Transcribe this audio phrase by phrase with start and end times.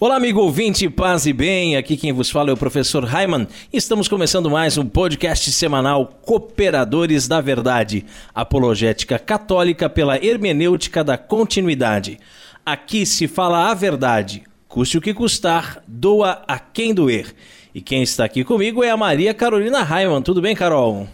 [0.00, 1.76] Olá, amigo ouvinte, paz e bem.
[1.76, 3.48] Aqui quem vos fala é o professor Raiman.
[3.72, 12.16] Estamos começando mais um podcast semanal Cooperadores da Verdade, apologética católica pela hermenêutica da continuidade.
[12.64, 17.34] Aqui se fala a verdade, custe o que custar, doa a quem doer.
[17.74, 20.22] E quem está aqui comigo é a Maria Carolina Raiman.
[20.22, 21.08] Tudo bem, Carol?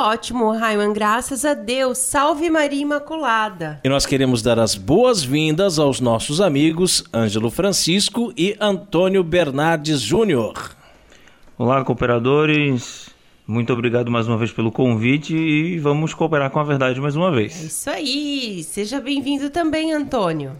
[0.00, 1.98] Ótimo, Raiman, graças a Deus.
[1.98, 3.80] Salve Maria Imaculada.
[3.82, 10.54] E nós queremos dar as boas-vindas aos nossos amigos Ângelo Francisco e Antônio Bernardes Júnior.
[11.58, 13.10] Olá, cooperadores.
[13.44, 17.32] Muito obrigado mais uma vez pelo convite e vamos cooperar com a verdade mais uma
[17.32, 17.60] vez.
[17.60, 18.62] É isso aí.
[18.62, 20.52] Seja bem-vindo também, Antônio.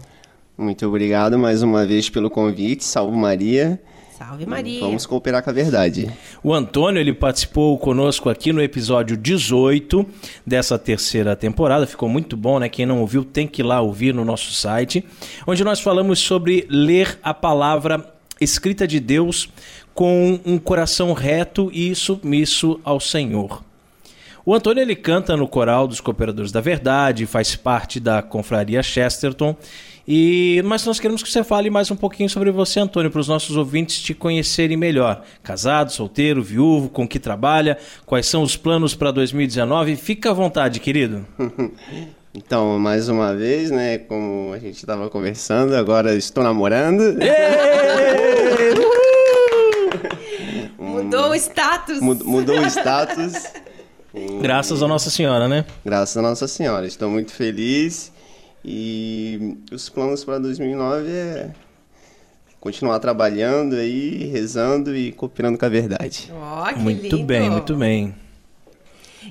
[0.57, 2.83] Muito obrigado mais uma vez pelo convite.
[2.83, 3.81] Salve Maria.
[4.19, 4.81] Salve Maria.
[4.81, 6.11] Vamos cooperar com a verdade.
[6.43, 10.05] O Antônio ele participou conosco aqui no episódio 18
[10.45, 11.87] dessa terceira temporada.
[11.87, 12.67] Ficou muito bom, né?
[12.67, 15.05] Quem não ouviu tem que ir lá ouvir no nosso site,
[15.47, 19.47] onde nós falamos sobre ler a palavra escrita de Deus
[19.93, 23.63] com um coração reto e submisso ao Senhor.
[24.45, 29.55] O Antônio ele canta no coral dos Cooperadores da Verdade, faz parte da confraria Chesterton
[30.11, 33.27] e, mas nós queremos que você fale mais um pouquinho sobre você, Antônio, para os
[33.27, 35.23] nossos ouvintes te conhecerem melhor.
[35.43, 39.95] Casado, solteiro, viúvo, com que trabalha, quais são os planos para 2019?
[39.95, 41.27] Fica à vontade, querido.
[42.31, 47.01] Então, mais uma vez, né, como a gente estava conversando, agora estou namorando.
[50.77, 51.99] Mudou o status.
[51.99, 53.33] Mudou o status.
[54.39, 55.65] Graças a Nossa Senhora, né?
[55.83, 56.85] Graças a Nossa Senhora.
[56.85, 58.11] Estou muito feliz
[58.63, 61.51] e os planos para 2009 é
[62.59, 66.31] continuar trabalhando aí, rezando e cooperando com a verdade.
[66.31, 67.25] Oh, muito lindo.
[67.25, 68.15] bem, muito bem.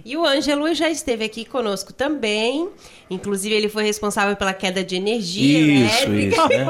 [0.05, 2.69] E o Ângelo já esteve aqui conosco também.
[3.11, 6.43] Inclusive, ele foi responsável pela queda de energia isso, elétrica.
[6.43, 6.67] Isso, né?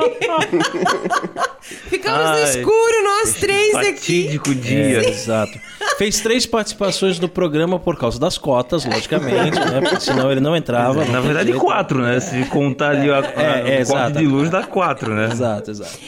[1.89, 4.25] Ficamos Ai, no escuro, nós três aqui.
[4.25, 5.03] Fatídico dia.
[5.03, 5.59] É, exato.
[5.99, 9.81] Fez três participações do programa por causa das cotas, logicamente, né?
[9.81, 11.05] Porque senão ele não entrava.
[11.05, 12.21] Na verdade, quatro, né?
[12.21, 14.19] Se contar ali a, a, É, é, o corte exato.
[14.19, 15.29] de luz, dá quatro, né?
[15.33, 15.99] Exato, exato.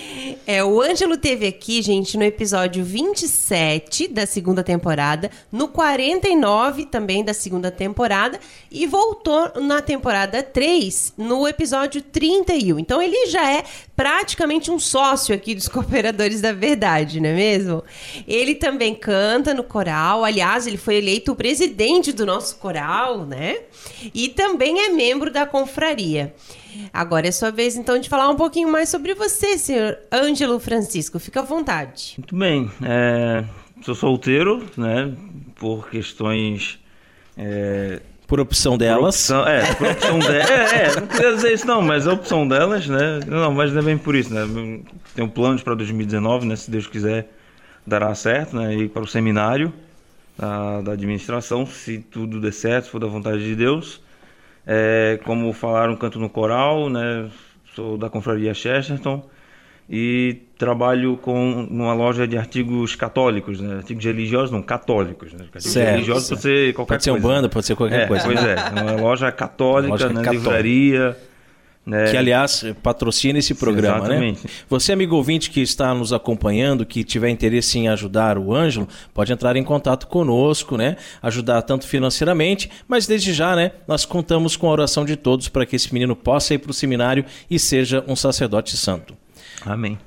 [0.53, 7.22] É, o Ângelo teve aqui, gente, no episódio 27 da segunda temporada, no 49 também
[7.22, 12.81] da segunda temporada, e voltou na temporada 3, no episódio 31.
[12.81, 13.62] Então ele já é
[13.94, 17.84] praticamente um sócio aqui dos Cooperadores da Verdade, não é mesmo?
[18.27, 23.59] Ele também canta no coral, aliás, ele foi eleito o presidente do nosso coral, né?
[24.12, 26.34] E também é membro da confraria.
[26.92, 31.19] Agora é sua vez, então, de falar um pouquinho mais sobre você, senhor Ângelo Francisco.
[31.19, 32.14] Fica à vontade.
[32.19, 32.70] Muito bem.
[32.82, 33.44] é,
[33.82, 35.12] sou solteiro, né?
[35.56, 36.78] Por questões.
[37.36, 39.14] É, Por opção delas.
[39.30, 40.50] opção- é, por opção delas.
[40.72, 43.20] É, é, não queria dizer isso, não, mas é opção delas, né?
[43.26, 44.42] Não, mas não é bem por isso, né?
[45.14, 46.54] Tenho planos para 2019, né?
[46.56, 47.28] Se Deus quiser,
[47.86, 48.75] dará certo, né?
[48.75, 49.72] Ir para o seminário
[50.38, 54.00] da, da administração, se tudo der certo, se for da vontade de Deus.
[54.66, 57.28] É, como falaram, canto no coral, né?
[57.75, 59.25] Sou da confraria Chesterton
[59.88, 63.76] e trabalho com numa loja de artigos católicos, né?
[63.76, 65.44] Artigos religiosos, não, católicos, né?
[65.53, 66.41] Artigos Certo, religiosos certo.
[66.43, 67.26] pode ser qualquer Pode ser coisa.
[67.26, 68.25] Umbanda, pode ser qualquer É, coisa.
[68.25, 70.15] Pois é, uma loja católica, Loja né?
[70.15, 70.31] católica.
[70.32, 71.16] livraria.
[71.84, 72.10] Né?
[72.10, 74.44] Que, aliás, patrocina esse programa, Exatamente.
[74.44, 74.50] né?
[74.68, 79.32] Você, amigo ouvinte que está nos acompanhando, que tiver interesse em ajudar o Ângelo, pode
[79.32, 80.96] entrar em contato conosco, né?
[81.22, 83.72] Ajudar tanto financeiramente, mas desde já, né?
[83.88, 86.74] Nós contamos com a oração de todos para que esse menino possa ir para o
[86.74, 89.16] seminário e seja um sacerdote santo.
[89.64, 89.98] Amém.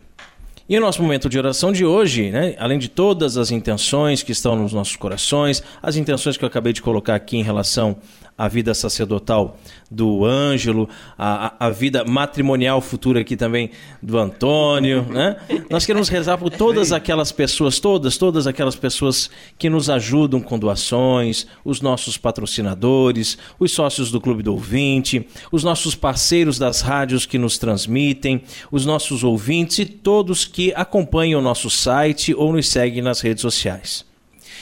[0.67, 4.31] E o nosso momento de oração de hoje, né, além de todas as intenções que
[4.31, 7.97] estão nos nossos corações, as intenções que eu acabei de colocar aqui em relação
[8.38, 9.59] à vida sacerdotal
[9.91, 13.70] do Ângelo, a, a- a vida matrimonial futura aqui também
[14.02, 15.38] do Antônio, né?
[15.70, 20.58] Nós queremos rezar por todas aquelas pessoas, todas, todas aquelas pessoas que nos ajudam com
[20.58, 27.26] doações, os nossos patrocinadores, os sócios do Clube do Ouvinte, os nossos parceiros das rádios
[27.26, 28.41] que nos transmitem,
[28.72, 33.41] os nossos ouvintes e todos que acompanham o nosso site ou nos seguem nas redes
[33.41, 34.06] sociais.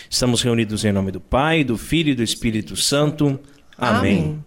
[0.10, 3.40] Estamos reunidos em nome do Pai, do Filho e do Espírito Santo.
[3.82, 4.20] Amém.
[4.20, 4.46] Amém.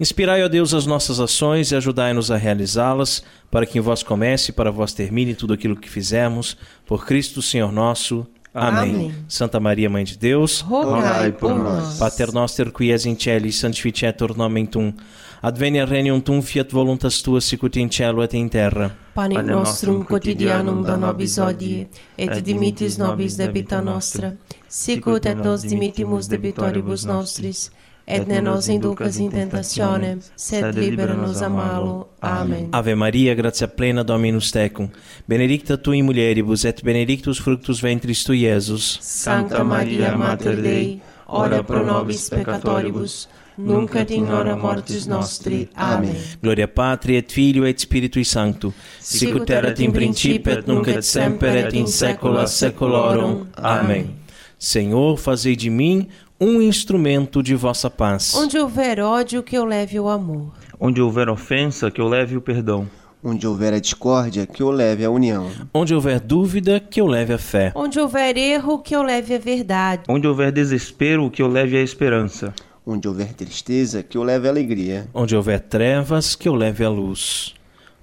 [0.00, 4.50] Inspirai, ó Deus, as nossas ações e ajudai-nos a realizá-las, para que em vós comece
[4.50, 6.56] e para vós termine tudo aquilo que fizermos.
[6.84, 8.26] Por Cristo, Senhor nosso.
[8.54, 8.94] Amém.
[8.94, 9.14] Amém.
[9.28, 11.98] Santa Maria, Mãe de Deus, Rogai por nós.
[11.98, 14.94] Pater noster qui es in celis sanctificetur nomen tuum.
[15.42, 18.96] Advenia regnum tuum fiat voluntas tua sicut in cielo et in terra.
[19.14, 21.86] Pane Pane nostrum quotidianum da nobis hodie,
[22.16, 24.34] et dimitis nobis debita nostra,
[24.66, 27.70] sicut et nos dimitimus debitoribus nostris,
[28.06, 32.08] et ne nos inducas in tentationem, sed libera nos a malo.
[32.22, 32.68] Amen.
[32.72, 34.88] Ave Maria, gratia plena Dominus tecum.
[35.26, 38.98] Benedicta tu in mulieribus et benedictus fructus ventris tui, Iesus.
[39.00, 45.68] Sancta Maria, Mater Dei, ora pro nobis peccatoribus, nunc et in hora mortis nostri.
[45.74, 46.14] Amen.
[46.40, 48.72] Gloria Patri et Filio et Spiritui Sancto.
[49.00, 53.48] Sicut erat in principio et nunc et semper et in saecula saeculorum.
[53.56, 54.24] Amém.
[54.58, 56.06] Senhor, fazei de mim
[56.40, 58.34] um instrumento de vossa paz.
[58.34, 60.52] Onde houver ódio, que eu leve o amor.
[60.78, 62.88] Onde houver ofensa, que eu leve o perdão.
[63.24, 65.50] Onde houver a discórdia, que o leve à união.
[65.72, 67.72] Onde houver dúvida, que eu leve a fé.
[67.74, 70.02] Onde houver erro, que eu leve a verdade.
[70.08, 72.54] Onde houver desespero, que eu leve a esperança.
[72.86, 75.08] Onde houver tristeza, que o leve à alegria.
[75.12, 77.54] Onde houver trevas, que eu leve a luz.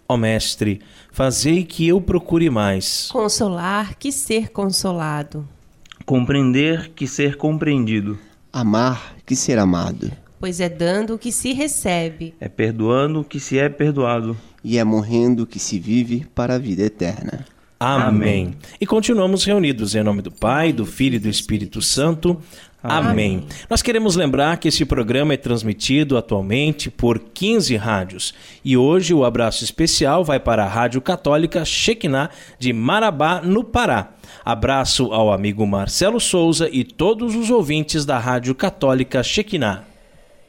[0.09, 0.81] Ó Mestre,
[1.12, 3.07] fazei que eu procure mais.
[3.12, 5.47] Consolar, que ser consolado.
[6.05, 8.17] Compreender que ser compreendido.
[8.51, 10.11] Amar, que ser amado.
[10.39, 12.33] Pois é dando que se recebe.
[12.39, 14.35] É perdoando que se é perdoado.
[14.63, 17.45] E é morrendo que se vive para a vida eterna.
[17.79, 18.55] Amém.
[18.79, 22.41] E continuamos reunidos em nome do Pai, do Filho e do Espírito Santo.
[22.83, 23.45] Amém.
[23.69, 28.33] Nós queremos lembrar que esse programa é transmitido atualmente por 15 rádios.
[28.63, 34.09] E hoje o abraço especial vai para a Rádio Católica Shekinah de Marabá, no Pará.
[34.44, 39.93] Abraço ao amigo Marcelo Souza e todos os ouvintes da Rádio Católica Shekinah.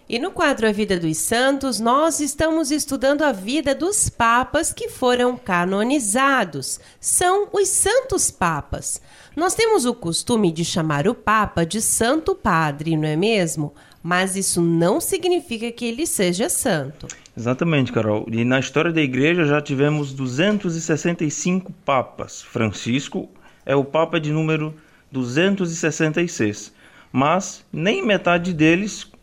[0.06, 4.90] E no quadro A Vida dos Santos, nós estamos estudando a vida dos papas que
[4.90, 6.78] foram canonizados.
[7.00, 9.00] São os Santos Papas.
[9.34, 13.72] Nós temos o costume de chamar o Papa de Santo Padre, não é mesmo?
[14.02, 17.08] Mas isso não significa que ele seja santo.
[17.34, 18.26] Exatamente, Carol.
[18.30, 22.42] E na história da igreja já tivemos 265 papas.
[22.42, 23.30] Francisco
[23.64, 24.74] é o papa de número
[25.10, 26.74] 266.
[27.10, 29.13] Mas nem metade deles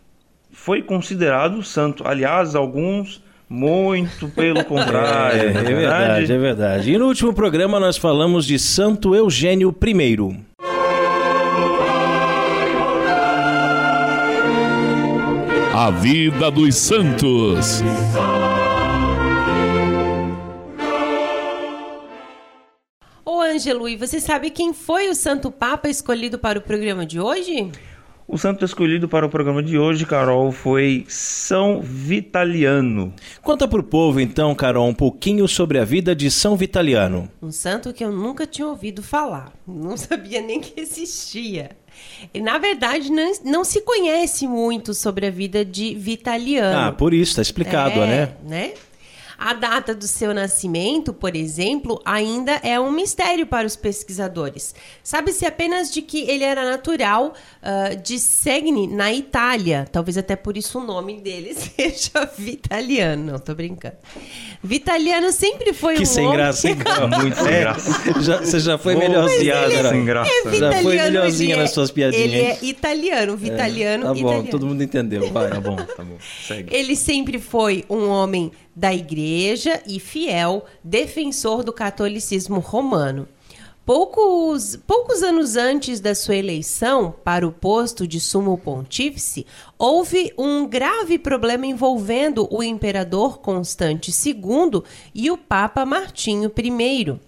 [0.64, 2.08] foi considerado santo.
[2.08, 5.50] Aliás, alguns muito pelo contrário.
[5.50, 6.94] É, não é verdade, é verdade.
[6.94, 10.40] E no último programa nós falamos de Santo Eugênio I.
[15.74, 17.82] A vida dos santos.
[23.26, 27.20] Ô Ângelo, e você sabe quem foi o Santo Papa escolhido para o programa de
[27.20, 27.72] hoje?
[28.32, 33.14] O santo escolhido para o programa de hoje, Carol, foi São Vitaliano.
[33.42, 37.30] Conta pro povo então, Carol, um pouquinho sobre a vida de São Vitaliano.
[37.42, 39.52] Um santo que eu nunca tinha ouvido falar.
[39.68, 41.72] Não sabia nem que existia.
[42.34, 46.88] E, na verdade, não, não se conhece muito sobre a vida de Vitaliano.
[46.88, 48.34] Ah, por isso, tá explicado, É, né?
[48.48, 48.74] né?
[49.44, 54.76] A data do seu nascimento, por exemplo, ainda é um mistério para os pesquisadores.
[55.04, 59.88] Sabe-se apenas de que ele era natural ah, de Segni, na Itália.
[59.92, 63.32] Talvez até por isso o nome dele seja Vitaliano.
[63.32, 63.96] Não, tô brincando.
[64.64, 66.38] Vitaliano sempre foi Que um sem homem...
[66.38, 67.08] graça, hein, Carol?
[67.10, 68.22] Muito sem É, graça.
[68.22, 69.90] já- você já foi melhorzinha, Carol.
[69.92, 70.30] sem graça.
[70.32, 74.20] É Já foi vitaliano, melhorzinha ele nas suas piadinhas, Ele é italiano, vitaliano, Tá bom,
[74.20, 74.48] italiano.
[74.50, 75.32] todo mundo entendeu.
[75.32, 75.50] Vai.
[75.50, 76.18] Tá bom, tá bom.
[76.48, 76.70] Segue.
[76.76, 83.28] Ele sempre foi um homem da igreja e fiel defensor do catolicismo romano.
[83.84, 89.46] Poucos, poucos anos antes da sua eleição para o posto de sumo pontífice,
[89.78, 94.84] houve um grave problema envolvendo o imperador Constante II
[95.16, 97.20] e o Papa Martinho I.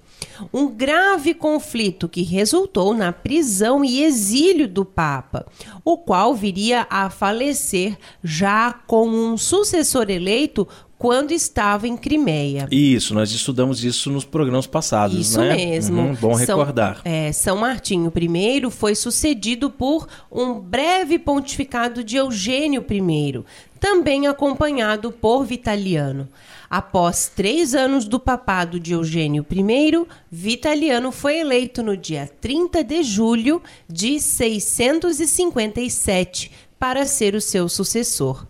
[0.53, 5.45] Um grave conflito que resultou na prisão e exílio do Papa,
[5.83, 10.67] o qual viria a falecer já como um sucessor eleito
[11.03, 12.65] quando estava em Crimeia.
[12.71, 15.53] Isso, nós estudamos isso nos programas passados, Isso né?
[15.53, 15.99] mesmo.
[16.01, 17.01] Uhum, bom São- recordar.
[17.03, 23.43] é, São Martinho I foi sucedido por um breve pontificado de Eugênio I,
[23.81, 26.29] também acompanhado por Vitaliano.
[26.69, 33.03] Após três anos do papado de Eugênio I, Vitaliano foi eleito no dia 30 de
[33.03, 38.47] julho de 657 para ser o seu sucessor.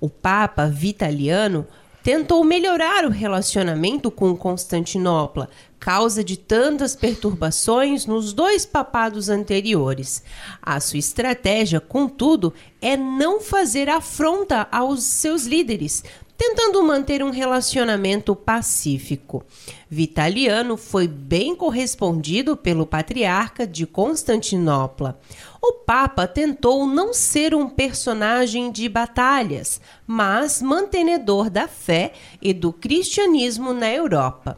[0.00, 1.64] O Papa Vitaliano
[2.02, 10.22] tentou melhorar o relacionamento com Constantinopla, causa de tantas perturbações nos dois papados anteriores.
[10.60, 16.04] A sua estratégia, contudo, é não fazer afronta aos seus líderes,
[16.36, 19.44] tentando manter um relacionamento pacífico.
[19.88, 25.20] Vitaliano foi bem correspondido pelo patriarca de Constantinopla.
[25.64, 32.72] O Papa tentou não ser um personagem de batalhas, mas mantenedor da fé e do
[32.72, 34.56] cristianismo na Europa.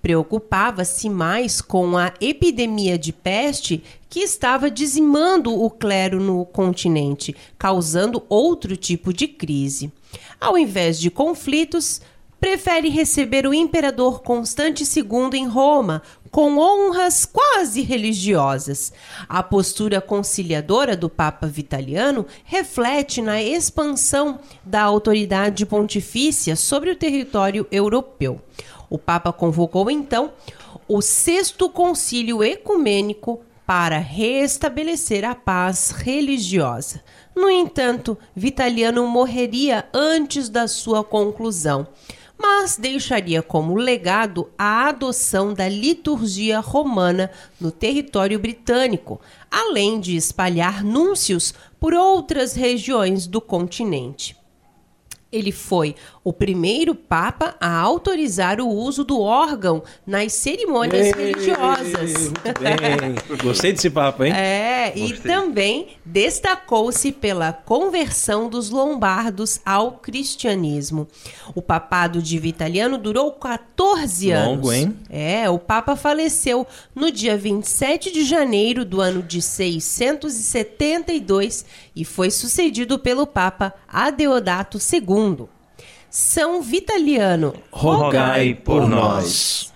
[0.00, 8.22] Preocupava-se mais com a epidemia de peste que estava dizimando o clero no continente, causando
[8.26, 9.92] outro tipo de crise.
[10.40, 12.00] Ao invés de conflitos,
[12.40, 16.00] prefere receber o imperador Constante II em Roma,
[16.36, 18.92] com honras quase religiosas.
[19.26, 27.66] A postura conciliadora do Papa Vitaliano reflete na expansão da autoridade pontifícia sobre o território
[27.72, 28.38] europeu.
[28.90, 30.34] O Papa convocou então
[30.86, 37.02] o Sexto Concílio Ecumênico para restabelecer a paz religiosa.
[37.34, 41.86] No entanto, Vitaliano morreria antes da sua conclusão,
[42.38, 50.84] mas deixaria como legado a adoção da liturgia romana no território britânico, além de espalhar
[50.84, 54.36] núncios por outras regiões do continente.
[55.32, 62.12] Ele foi o primeiro papa a autorizar o uso do órgão nas cerimônias Ei, religiosas.
[62.14, 62.76] Muito bem.
[63.42, 64.32] Gostei desse papo, hein?
[64.32, 65.32] É, e Gostei.
[65.32, 71.08] também destacou-se pela conversão dos lombardos ao cristianismo.
[71.56, 74.56] O papado de Vitaliano durou 14 anos.
[74.56, 74.96] Longo, hein?
[75.10, 76.64] É, o papa faleceu
[76.94, 81.64] no dia 27 de janeiro do ano de 672
[81.96, 85.46] e foi sucedido pelo papa Adeodato II.
[86.10, 89.72] São Vitaliano, Rogai por nós.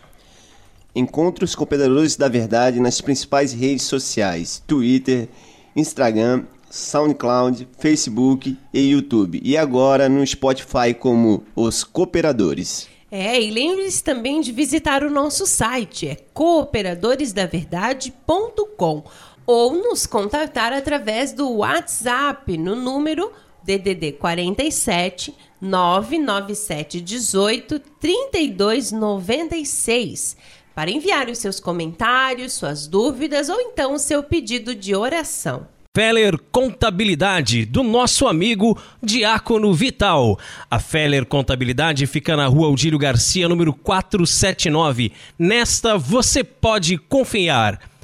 [0.95, 5.29] Encontre os cooperadores da verdade nas principais redes sociais: Twitter,
[5.75, 9.41] Instagram, SoundCloud, Facebook e YouTube.
[9.43, 12.89] E agora no Spotify como Os Cooperadores.
[13.13, 19.03] É, e lembre-se também de visitar o nosso site, é cooperadoresdaverdade.com
[19.51, 23.33] ou nos contatar através do WhatsApp no número
[23.65, 30.37] DDD 47 997 18 32 96
[30.73, 35.67] para enviar os seus comentários, suas dúvidas ou então o seu pedido de oração.
[35.97, 40.39] Feller Contabilidade, do nosso amigo Diácono Vital.
[40.71, 45.11] A Feller Contabilidade fica na rua Aldílio Garcia, número 479.
[45.37, 47.90] Nesta você pode confiar.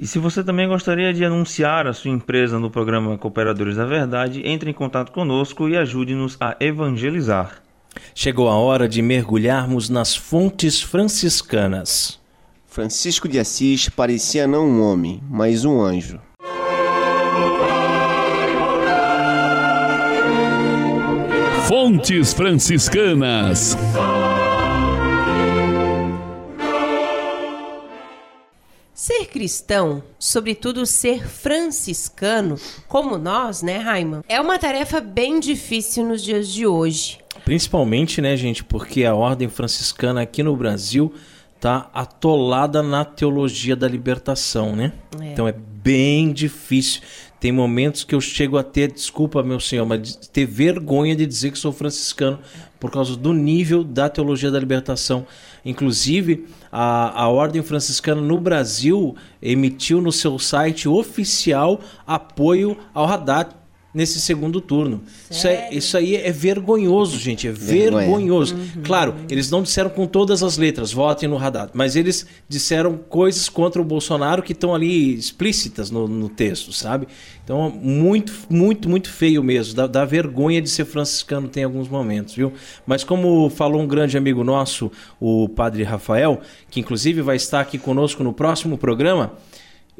[0.00, 4.40] E se você também gostaria de anunciar a sua empresa no programa Cooperadores da Verdade,
[4.46, 7.60] entre em contato conosco e ajude-nos a evangelizar.
[8.14, 12.18] Chegou a hora de mergulharmos nas fontes franciscanas.
[12.66, 16.18] Francisco de Assis parecia não um homem, mas um anjo.
[21.68, 23.76] Fontes franciscanas.
[29.30, 32.56] Cristão, sobretudo ser franciscano,
[32.88, 37.18] como nós, né, Raiman, é uma tarefa bem difícil nos dias de hoje.
[37.44, 41.12] Principalmente, né, gente, porque a ordem franciscana aqui no Brasil
[41.60, 44.92] tá atolada na teologia da libertação, né?
[45.20, 45.32] É.
[45.32, 47.02] Então é bem difícil.
[47.38, 51.50] Tem momentos que eu chego a ter, desculpa, meu senhor, mas ter vergonha de dizer
[51.50, 52.38] que sou franciscano
[52.78, 55.26] por causa do nível da teologia da libertação.
[55.64, 63.59] Inclusive, a, a Ordem Franciscana no Brasil emitiu no seu site oficial apoio ao Haddad
[63.92, 65.02] nesse segundo turno.
[65.30, 67.48] Isso, é- isso aí é vergonhoso, gente.
[67.48, 68.06] É Vergonha.
[68.06, 68.56] vergonhoso.
[68.84, 73.48] Claro, eles não disseram com todas as letras, votem no Haddad, mas eles disseram coisas
[73.48, 77.08] contra o Bolsonaro que estão ali explícitas no, no texto, sabe?
[77.44, 79.74] Então, muito, muito, muito feio mesmo.
[79.74, 82.52] Dá, dá vergonha de ser franciscano tem alguns momentos, viu?
[82.86, 87.76] Mas como falou um grande amigo nosso, o padre Rafael, que inclusive vai estar aqui
[87.76, 89.32] conosco no próximo programa,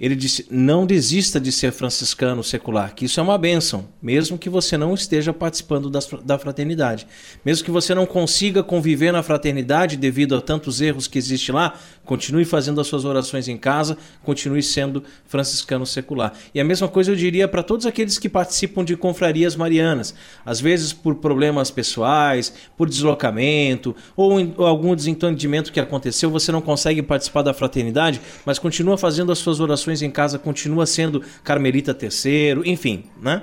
[0.01, 4.49] ele disse: não desista de ser franciscano secular, que isso é uma bênção, mesmo que
[4.49, 7.07] você não esteja participando das, da fraternidade.
[7.45, 11.75] Mesmo que você não consiga conviver na fraternidade devido a tantos erros que existe lá,
[12.07, 16.33] continue fazendo as suas orações em casa, continue sendo franciscano secular.
[16.55, 20.15] E a mesma coisa eu diria para todos aqueles que participam de confrarias marianas,
[20.47, 26.63] às vezes por problemas pessoais, por deslocamento ou, ou algum desentendimento que aconteceu, você não
[26.63, 31.93] consegue participar da fraternidade, mas continua fazendo as suas orações em casa continua sendo Carmelita
[31.93, 33.43] terceiro, enfim, né?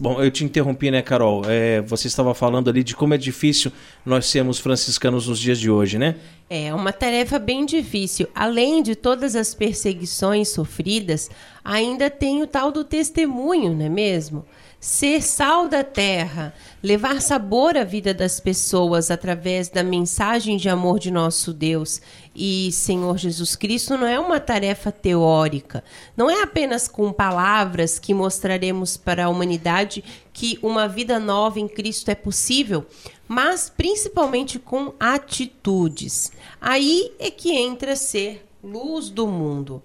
[0.00, 1.42] Bom, eu te interrompi, né, Carol?
[1.46, 3.72] É, você estava falando ali de como é difícil
[4.06, 6.14] nós sermos franciscanos nos dias de hoje, né?
[6.48, 8.28] É uma tarefa bem difícil.
[8.32, 11.28] Além de todas as perseguições sofridas,
[11.64, 14.44] ainda tem o tal do testemunho, não é mesmo?
[14.80, 21.00] ser sal da terra, levar sabor à vida das pessoas através da mensagem de amor
[21.00, 22.00] de nosso Deus
[22.40, 25.82] e Senhor Jesus Cristo não é uma tarefa teórica.
[26.16, 31.66] Não é apenas com palavras que mostraremos para a humanidade que uma vida nova em
[31.66, 32.86] Cristo é possível,
[33.26, 36.30] mas principalmente com atitudes.
[36.60, 39.82] Aí é que entra ser luz do mundo.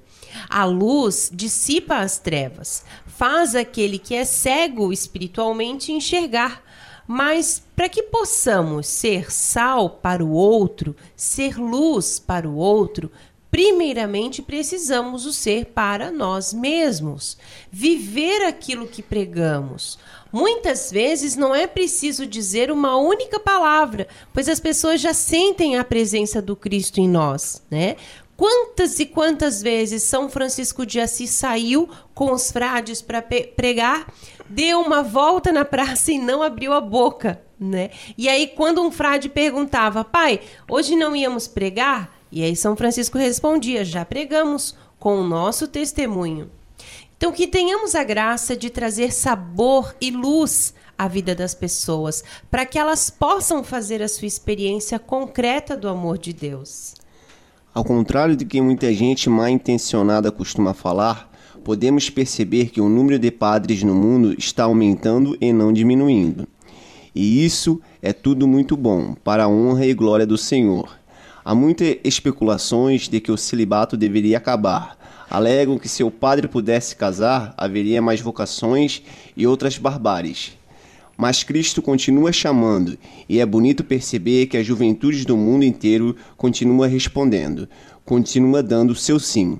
[0.48, 6.62] A luz dissipa as trevas, faz aquele que é cego espiritualmente enxergar.
[7.16, 13.12] Mas para que possamos ser sal para o outro, ser luz para o outro,
[13.52, 17.38] primeiramente precisamos o ser para nós mesmos,
[17.72, 20.00] viver aquilo que pregamos.
[20.32, 25.84] Muitas vezes não é preciso dizer uma única palavra, pois as pessoas já sentem a
[25.84, 27.96] presença do Cristo em nós, né?
[28.36, 34.12] Quantas e quantas vezes São Francisco de Assis saiu com os frades para pregar,
[34.50, 37.90] deu uma volta na praça e não abriu a boca, né?
[38.18, 43.18] E aí quando um frade perguntava: "Pai, hoje não íamos pregar?" E aí São Francisco
[43.18, 46.50] respondia: "Já pregamos com o nosso testemunho."
[47.16, 52.66] Então que tenhamos a graça de trazer sabor e luz à vida das pessoas, para
[52.66, 56.96] que elas possam fazer a sua experiência concreta do amor de Deus.
[57.74, 61.33] Ao contrário do que muita gente mal intencionada costuma falar,
[61.64, 66.48] podemos perceber que o número de padres no mundo está aumentando e não diminuindo.
[67.16, 70.90] E isso é tudo muito bom, para a honra e glória do Senhor.
[71.46, 74.98] Há muitas especulações de que o celibato deveria acabar.
[75.30, 79.02] Alegam que se o padre pudesse casar, haveria mais vocações
[79.36, 80.54] e outras barbáries.
[81.16, 82.98] Mas Cristo continua chamando,
[83.30, 87.70] e é bonito perceber que a juventude do mundo inteiro continua respondendo,
[88.04, 89.60] continua dando seu sim,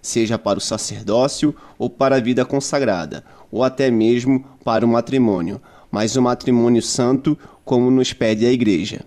[0.00, 5.60] seja para o sacerdócio ou para a vida consagrada, ou até mesmo para o matrimônio,
[5.90, 9.00] mas o matrimônio santo, como nos pede a Igreja.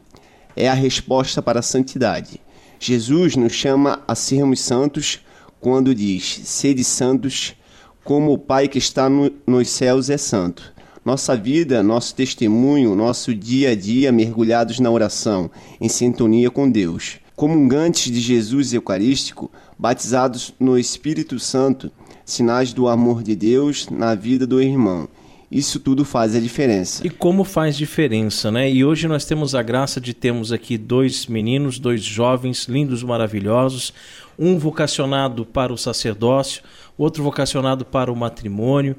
[0.56, 2.42] É a resposta para a santidade.
[2.80, 5.22] Jesus nos chama a sermos santos
[5.60, 7.56] quando diz: Sede santos,
[8.04, 10.74] como o Pai que está no, nos céus é santo
[11.06, 15.52] nossa vida, nosso testemunho, nosso dia a dia mergulhados na oração,
[15.82, 17.18] em sintonia com Deus.
[17.36, 19.52] Comungantes de Jesus Eucarístico,
[19.84, 21.92] batizados no Espírito Santo,
[22.24, 25.10] sinais do amor de Deus na vida do irmão.
[25.52, 27.06] Isso tudo faz a diferença.
[27.06, 28.72] E como faz diferença, né?
[28.72, 33.94] E hoje nós temos a graça de termos aqui dois meninos, dois jovens lindos, maravilhosos,
[34.40, 36.64] um vocacionado para o sacerdócio,
[36.98, 38.96] outro vocacionado para o matrimônio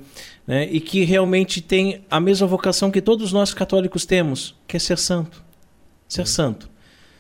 [0.46, 4.80] né, e que realmente tem a mesma vocação que todos nós católicos temos, que é
[4.80, 5.42] ser santo.
[6.06, 6.73] Ser santo.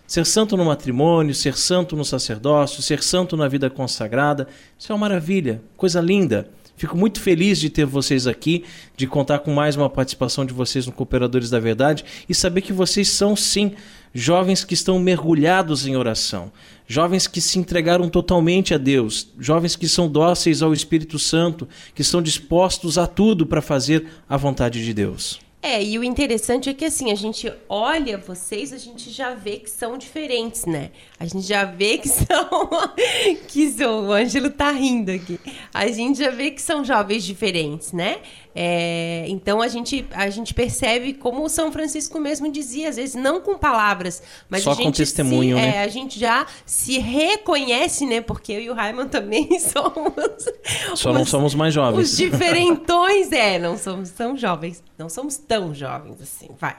[0.06, 4.46] Ser santo no matrimônio, ser santo no sacerdócio, ser santo na vida consagrada,
[4.78, 6.50] isso é uma maravilha, coisa linda.
[6.76, 8.64] Fico muito feliz de ter vocês aqui,
[8.96, 12.72] de contar com mais uma participação de vocês no Cooperadores da Verdade e saber que
[12.72, 13.74] vocês são sim
[14.12, 16.52] jovens que estão mergulhados em oração,
[16.86, 22.02] jovens que se entregaram totalmente a Deus, jovens que são dóceis ao Espírito Santo, que
[22.02, 25.40] estão dispostos a tudo para fazer a vontade de Deus.
[25.64, 29.56] É, e o interessante é que assim, a gente olha vocês, a gente já vê
[29.56, 30.90] que são diferentes, né?
[31.18, 32.68] A gente já vê que são.
[33.48, 35.40] que são, o Ângelo tá rindo aqui.
[35.72, 38.18] A gente já vê que são jovens diferentes, né?
[38.54, 43.16] É, então a gente, a gente percebe como o São Francisco mesmo dizia, às vezes
[43.16, 45.76] não com palavras, mas Só a gente com testemunho, se, né?
[45.76, 48.20] É, a gente já se reconhece, né?
[48.20, 50.44] Porque eu e o Raiman também somos.
[50.94, 52.10] Só não somos mais jovens.
[52.10, 54.82] Os diferentões, é, não somos tão jovens.
[54.96, 56.76] Não somos tão jovens assim, vai.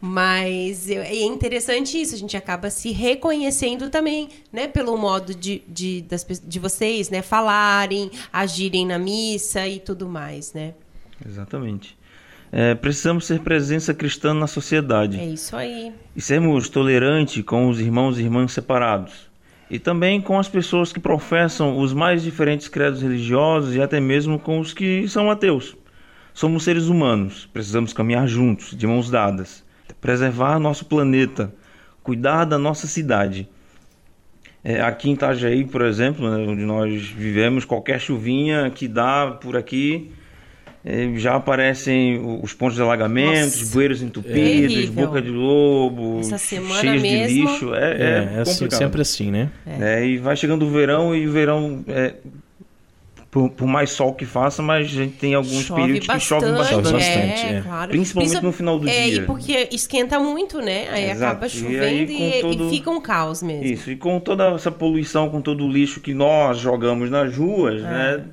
[0.00, 6.02] Mas é interessante isso, a gente acaba se reconhecendo também, né, pelo modo de, de,
[6.02, 10.74] das, de vocês, né, falarem, agirem na missa e tudo mais, né?
[11.26, 11.96] Exatamente.
[12.52, 15.18] É, precisamos ser presença cristã na sociedade.
[15.18, 15.92] É isso aí.
[16.14, 19.28] E sermos tolerantes com os irmãos e irmãs separados.
[19.70, 24.38] e também com as pessoas que professam os mais diferentes credos religiosos e até mesmo
[24.38, 25.74] com os que são ateus.
[26.34, 29.64] Somos seres humanos, precisamos caminhar juntos, de mãos dadas,
[30.00, 31.54] preservar nosso planeta,
[32.02, 33.48] cuidar da nossa cidade.
[34.64, 39.56] É, aqui em Itajaí, por exemplo, né, onde nós vivemos, qualquer chuvinha que dá por
[39.56, 40.10] aqui,
[40.84, 44.34] é, já aparecem os pontos de alagamentos, Nossa, bueiros entupidos,
[44.72, 45.06] terrível.
[45.06, 47.74] boca de lobo, cheios mesmo- de lixo.
[47.74, 48.02] É, é,
[48.38, 48.78] É, é complicado.
[48.78, 49.50] sempre assim, né?
[49.66, 52.14] É, e vai chegando o verão e o verão, é,
[53.34, 56.46] por, por mais sol que faça, mas a gente tem alguns Chove períodos que chove
[56.46, 56.92] Chove bastante.
[56.92, 57.62] bastante, é, é.
[57.66, 57.90] claro.
[57.90, 59.16] Principalmente no final do é, dia.
[59.16, 60.86] e porque esquenta muito, né?
[60.92, 61.32] Aí Exato.
[61.32, 63.64] acaba E chovendo aí, e, com todo- e fica um caos mesmo.
[63.64, 67.80] Isso, e com toda essa poluição, com todo o lixo que nós jogamos nas ruas,
[67.80, 67.82] É.
[67.82, 68.24] né?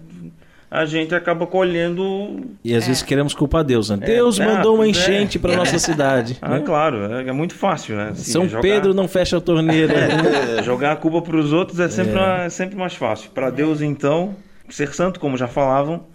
[0.69, 2.51] A gente acaba colhendo.
[2.63, 3.97] E às vezes queremos culpar Deus, né?
[3.97, 4.89] Deus é, mandou uma é.
[4.89, 6.37] enchente para nossa cidade.
[6.39, 6.59] Ah, né?
[6.63, 8.09] claro, é, é muito fácil, né?
[8.11, 9.93] Assim, São jogar- Pedro não fecha a torneira.
[10.59, 13.31] É, jogar a culpa para os outros é sempre, é sempre mais fácil.
[13.31, 14.35] Para Deus, então,
[14.75, 16.05] ser santo, como já falavam,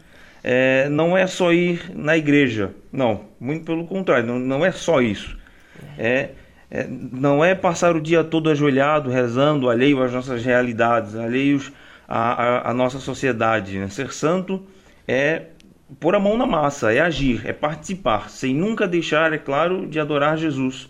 [0.42, 2.70] é, não é só ir na igreja.
[2.92, 5.36] Não, muito pelo contrário, não, não é só isso.
[5.98, 6.30] É,
[6.70, 11.72] é, não é passar o dia todo ajoelhado, rezando, alheio às nossas realidades, alheios
[12.08, 12.32] à,
[12.68, 13.78] à- à nossa sociedade.
[13.78, 13.88] né?
[13.88, 14.64] Ser santo
[15.06, 15.42] é
[16.00, 20.00] pôr a mão na massa, é agir, é participar, sem nunca deixar, é claro, de
[20.00, 20.88] adorar Jesus,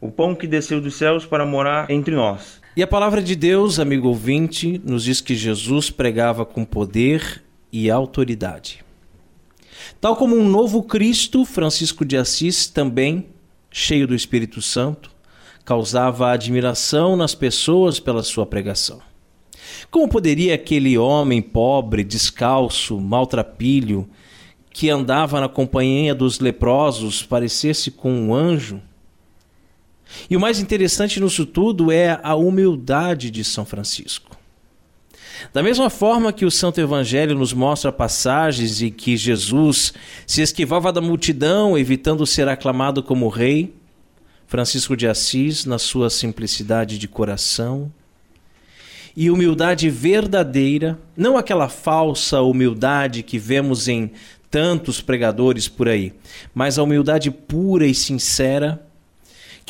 [0.00, 2.59] o pão que desceu dos céus para morar entre nós.
[2.76, 7.90] E a palavra de Deus, amigo ouvinte, nos diz que Jesus pregava com poder e
[7.90, 8.84] autoridade.
[10.00, 13.26] Tal como um novo Cristo, Francisco de Assis também,
[13.72, 15.10] cheio do Espírito Santo,
[15.64, 19.00] causava admiração nas pessoas pela sua pregação.
[19.90, 24.08] Como poderia aquele homem pobre, descalço, maltrapilho,
[24.72, 28.80] que andava na companhia dos leprosos, parecer-se com um anjo?
[30.28, 34.36] E o mais interessante nisso tudo é a humildade de São Francisco.
[35.52, 39.92] Da mesma forma que o Santo Evangelho nos mostra passagens em que Jesus
[40.26, 43.74] se esquivava da multidão, evitando ser aclamado como rei,
[44.46, 47.90] Francisco de Assis, na sua simplicidade de coração
[49.16, 54.10] e humildade verdadeira, não aquela falsa humildade que vemos em
[54.50, 56.12] tantos pregadores por aí,
[56.54, 58.84] mas a humildade pura e sincera,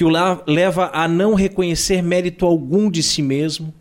[0.00, 0.08] que o
[0.46, 3.74] leva a não reconhecer mérito algum de si mesmo,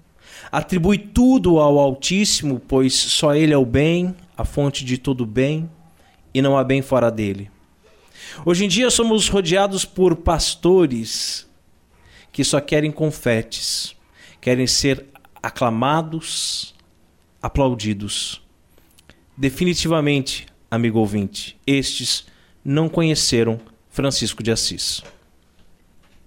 [0.52, 5.72] atribui tudo ao Altíssimo, pois só Ele é o bem, a fonte de todo bem,
[6.34, 7.50] e não há bem fora dele.
[8.46, 11.48] Hoje em dia somos rodeados por pastores
[12.34, 13.96] que só querem confetes,
[14.42, 15.06] querem ser
[15.42, 16.76] aclamados,
[17.42, 18.42] aplaudidos.
[19.38, 22.26] Definitivamente, amigo ouvinte, estes
[22.62, 23.58] não conheceram
[23.90, 25.02] Francisco de Assis.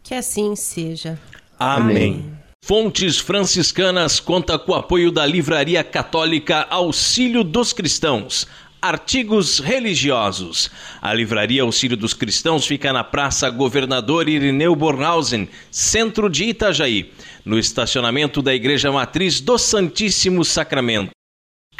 [0.03, 1.19] Que assim seja.
[1.59, 2.33] Amém.
[2.65, 8.47] Fontes Franciscanas conta com o apoio da Livraria Católica Auxílio dos Cristãos.
[8.81, 10.71] Artigos religiosos.
[11.01, 17.13] A Livraria Auxílio dos Cristãos fica na Praça Governador Irineu Bornhausen, centro de Itajaí,
[17.45, 21.11] no estacionamento da Igreja Matriz do Santíssimo Sacramento.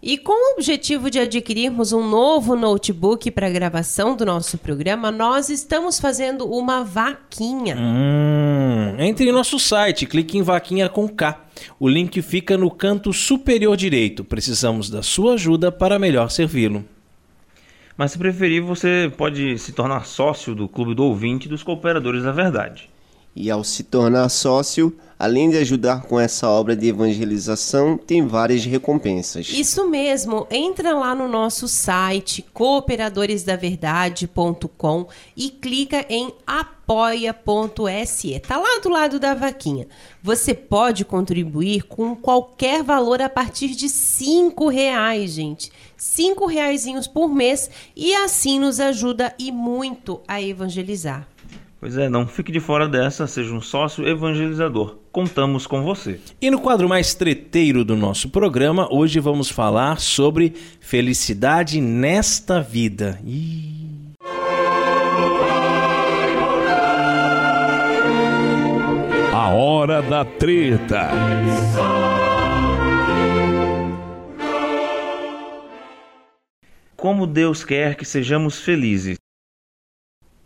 [0.00, 5.48] E com o objetivo de adquirirmos um novo notebook para gravação do nosso programa, nós
[5.48, 7.76] estamos fazendo uma vaquinha.
[7.76, 11.44] Hum, entre em nosso site, clique em Vaquinha com K.
[11.80, 14.22] O link fica no canto superior direito.
[14.22, 16.84] Precisamos da sua ajuda para melhor servi-lo.
[17.96, 22.30] Mas se preferir, você pode se tornar sócio do Clube do Ouvinte dos Cooperadores da
[22.30, 22.88] Verdade.
[23.34, 28.64] E ao se tornar sócio, além de ajudar com essa obra de evangelização, tem várias
[28.64, 29.48] recompensas.
[29.48, 38.38] Isso mesmo, entra lá no nosso site cooperadoresdaverdade.com e clica em apoia.se.
[38.40, 39.88] Tá lá do lado da vaquinha.
[40.22, 45.72] Você pode contribuir com qualquer valor a partir de cinco reais, gente.
[45.96, 51.26] Cinco reaisinhos por mês e assim nos ajuda e muito a evangelizar.
[51.80, 54.98] Pois é, não fique de fora dessa, seja um sócio evangelizador.
[55.12, 56.18] Contamos com você.
[56.40, 63.20] E no quadro mais treteiro do nosso programa, hoje vamos falar sobre felicidade nesta vida.
[63.24, 63.68] Ih.
[69.32, 71.10] A hora da treta.
[76.98, 79.16] como Deus quer que sejamos felizes.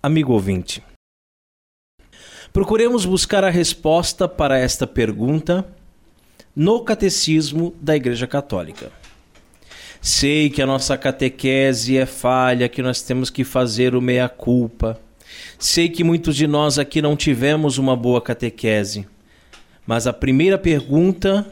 [0.02, 0.82] Amigo ouvinte,
[2.52, 5.66] procuremos buscar a resposta para esta pergunta
[6.54, 8.92] no Catecismo da Igreja Católica.
[10.00, 15.00] Sei que a nossa catequese é falha, que nós temos que fazer o meia-culpa.
[15.58, 19.06] Sei que muitos de nós aqui não tivemos uma boa catequese.
[19.86, 21.46] Mas a primeira pergunta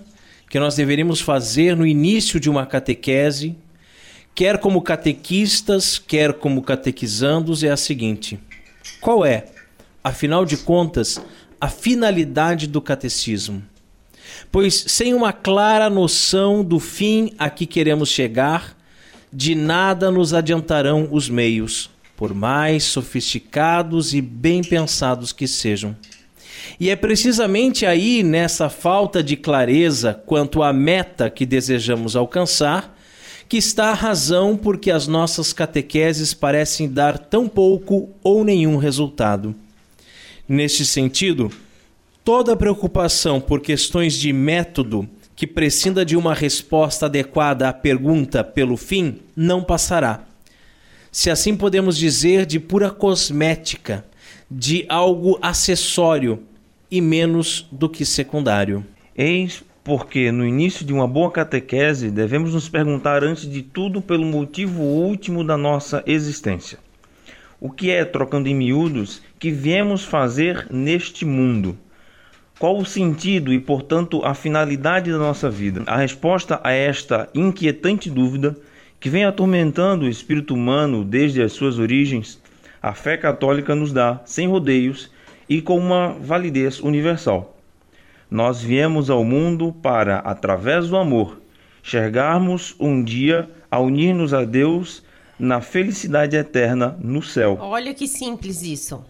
[0.50, 3.56] que nós deveríamos fazer no início de uma catequese,
[4.34, 8.38] quer como catequistas, quer como catequizandos, é a seguinte:
[9.00, 9.46] qual é,
[10.02, 11.20] afinal de contas,
[11.60, 13.62] a finalidade do catecismo?
[14.50, 18.76] Pois sem uma clara noção do fim a que queremos chegar,
[19.32, 25.96] de nada nos adiantarão os meios, por mais sofisticados e bem pensados que sejam.
[26.78, 32.96] E é precisamente aí, nessa falta de clareza quanto à meta que desejamos alcançar,
[33.48, 38.76] que está a razão por que as nossas catequeses parecem dar tão pouco ou nenhum
[38.76, 39.54] resultado.
[40.52, 41.48] Neste sentido,
[42.24, 48.76] toda preocupação por questões de método que prescinda de uma resposta adequada à pergunta pelo
[48.76, 50.24] fim não passará.
[51.12, 54.04] Se assim podemos dizer, de pura cosmética,
[54.50, 56.42] de algo acessório
[56.90, 58.84] e menos do que secundário.
[59.16, 64.26] Eis porque no início de uma boa catequese devemos nos perguntar antes de tudo pelo
[64.26, 66.89] motivo último da nossa existência.
[67.60, 71.76] O que é, trocando em miúdos, que viemos fazer neste mundo?
[72.58, 75.82] Qual o sentido e, portanto, a finalidade da nossa vida?
[75.86, 78.56] A resposta a esta inquietante dúvida,
[78.98, 82.40] que vem atormentando o espírito humano desde as suas origens,
[82.82, 85.10] a fé católica nos dá, sem rodeios
[85.46, 87.58] e com uma validez universal.
[88.30, 91.38] Nós viemos ao mundo para, através do amor,
[91.82, 95.02] chegarmos um dia a unir-nos a Deus
[95.40, 97.58] na felicidade eterna no céu.
[97.60, 99.04] Olha que simples isso.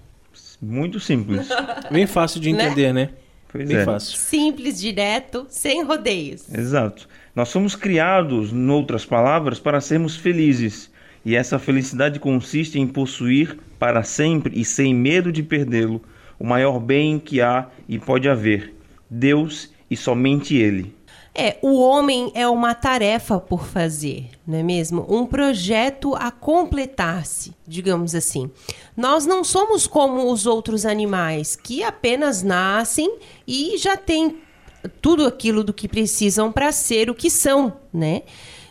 [0.62, 1.48] Muito simples.
[1.90, 3.10] Bem fácil de entender, né?
[3.50, 3.84] Pois Bem é.
[3.84, 4.16] fácil.
[4.16, 6.52] Simples, direto, sem rodeios.
[6.52, 7.08] Exato.
[7.34, 10.90] Nós somos criados, em outras palavras, para sermos felizes.
[11.24, 16.02] E essa felicidade consiste em possuir para sempre e sem medo de perdê-lo
[16.38, 18.74] o maior bem que há e pode haver:
[19.08, 20.94] Deus e somente Ele.
[21.34, 25.06] É, o homem é uma tarefa por fazer, não é mesmo?
[25.08, 28.50] Um projeto a completar-se, digamos assim.
[28.96, 34.38] Nós não somos como os outros animais que apenas nascem e já têm
[35.00, 38.22] tudo aquilo do que precisam para ser o que são, né?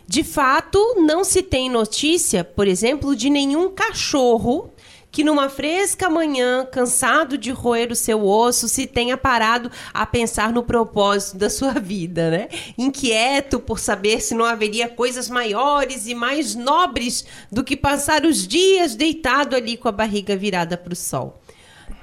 [0.06, 4.70] De fato, não se tem notícia, por exemplo, de nenhum cachorro
[5.10, 10.52] que numa fresca manhã, cansado de roer o seu osso, se tenha parado a pensar
[10.52, 12.48] no propósito da sua vida, né?
[12.78, 18.46] Inquieto por saber se não haveria coisas maiores e mais nobres do que passar os
[18.46, 21.40] dias deitado ali com a barriga virada para o sol.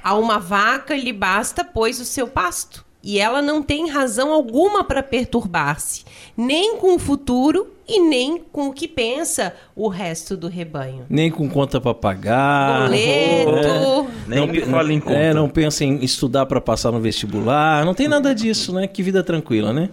[0.04, 2.87] A uma vaca lhe basta, pois, o seu pasto.
[3.10, 6.04] E ela não tem razão alguma para perturbar-se,
[6.36, 11.06] nem com o futuro e nem com o que pensa o resto do rebanho.
[11.10, 12.84] Nem com conta para pagar.
[12.90, 14.08] Boleto.
[14.28, 15.16] Nem me fala em conta.
[15.16, 17.86] É, não pensa em estudar para passar no vestibular.
[17.86, 18.86] Não tem nada disso, né?
[18.88, 19.90] Que vida tranquila, né?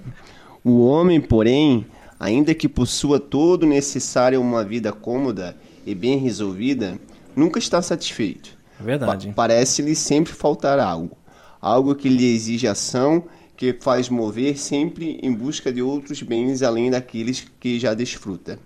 [0.64, 1.86] O homem, porém,
[2.18, 6.98] ainda que possua todo o necessário a uma vida cômoda e bem resolvida,
[7.36, 8.58] nunca está satisfeito.
[8.80, 9.28] É verdade.
[9.28, 11.16] Pa- Parece-lhe sempre faltar algo.
[11.64, 13.24] Algo que lhe exige ação,
[13.56, 18.58] que faz mover sempre em busca de outros bens além daqueles que já desfruta.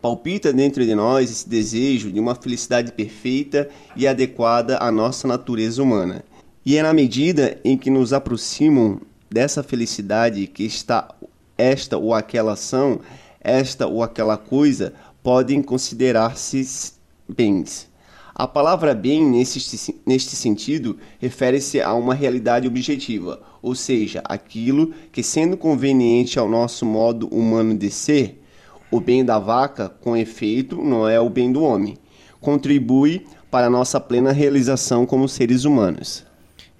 [0.00, 5.82] Palpita dentro de nós esse desejo de uma felicidade perfeita e adequada à nossa natureza
[5.82, 6.24] humana.
[6.64, 11.12] E é na medida em que nos aproximam dessa felicidade que está
[11.58, 13.00] esta ou aquela ação,
[13.40, 16.92] esta ou aquela coisa podem considerar-se
[17.28, 17.90] bens.
[18.34, 25.22] A palavra bem, nesse, neste sentido, refere-se a uma realidade objetiva, ou seja, aquilo que,
[25.22, 28.42] sendo conveniente ao nosso modo humano de ser,
[28.90, 31.96] o bem da vaca, com efeito, não é o bem do homem.
[32.40, 36.24] Contribui para a nossa plena realização como seres humanos.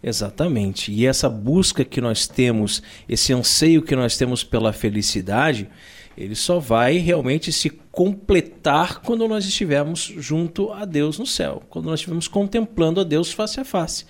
[0.03, 0.91] Exatamente.
[0.91, 5.69] E essa busca que nós temos, esse anseio que nós temos pela felicidade,
[6.17, 11.87] ele só vai realmente se completar quando nós estivermos junto a Deus no céu, quando
[11.87, 14.05] nós estivermos contemplando a Deus face a face.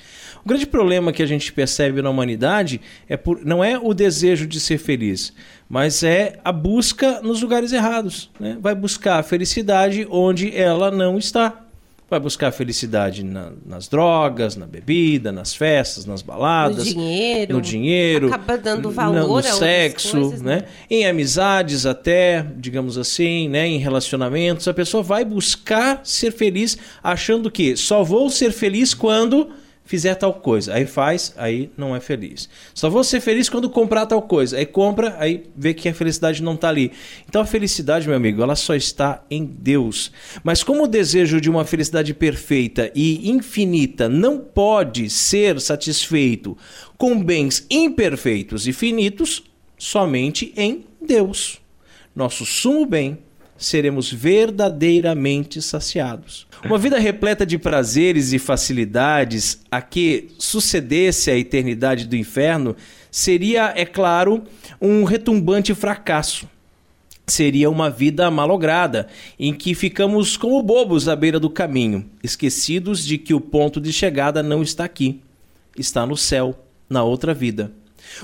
[0.45, 4.47] O grande problema que a gente percebe na humanidade é por, não é o desejo
[4.47, 5.33] de ser feliz,
[5.69, 8.31] mas é a busca nos lugares errados.
[8.39, 8.57] Né?
[8.61, 11.67] Vai buscar a felicidade onde ela não está
[12.13, 17.55] vai buscar felicidade na, nas drogas, na bebida, nas festas, nas baladas, No dinheiro.
[17.55, 20.57] no dinheiro, Acaba dando no- valor no outras sexo, coisas, né?
[20.57, 20.65] né?
[20.91, 23.67] Em amizades até, digamos assim, né?
[23.67, 29.49] Em relacionamentos, a pessoa vai buscar ser feliz, achando que só vou ser feliz quando
[29.85, 30.75] fizer tal coisa.
[30.75, 32.49] Aí faz, aí não é feliz.
[32.75, 34.57] Só vou ser feliz quando comprar tal coisa.
[34.57, 36.93] Aí compra, aí vê que a felicidade não está ali.
[37.29, 40.13] Então a felicidade, meu amigo, ela só está em Deus.
[40.43, 46.57] Mas como o desejo de uma felicidade perfeita e infinita não pode ser satisfeito
[46.97, 49.43] com bens imperfeitos e finitos,
[49.77, 51.61] somente em Deus.
[52.15, 53.19] Nosso sumo bem,
[53.63, 56.47] seremos verdadeiramente saciados.
[56.65, 62.77] Uma vida repleta de prazeres e facilidades a que sucedesse a eternidade do inferno
[63.11, 64.43] seria, é claro,
[64.81, 66.49] um retumbante fracasso.
[67.27, 69.07] Seria uma vida malograda,
[69.39, 73.93] em que ficamos como bobos à beira do caminho, esquecidos de que o ponto de
[73.93, 75.21] chegada não está aqui,
[75.79, 77.73] está no céu, na outra vida.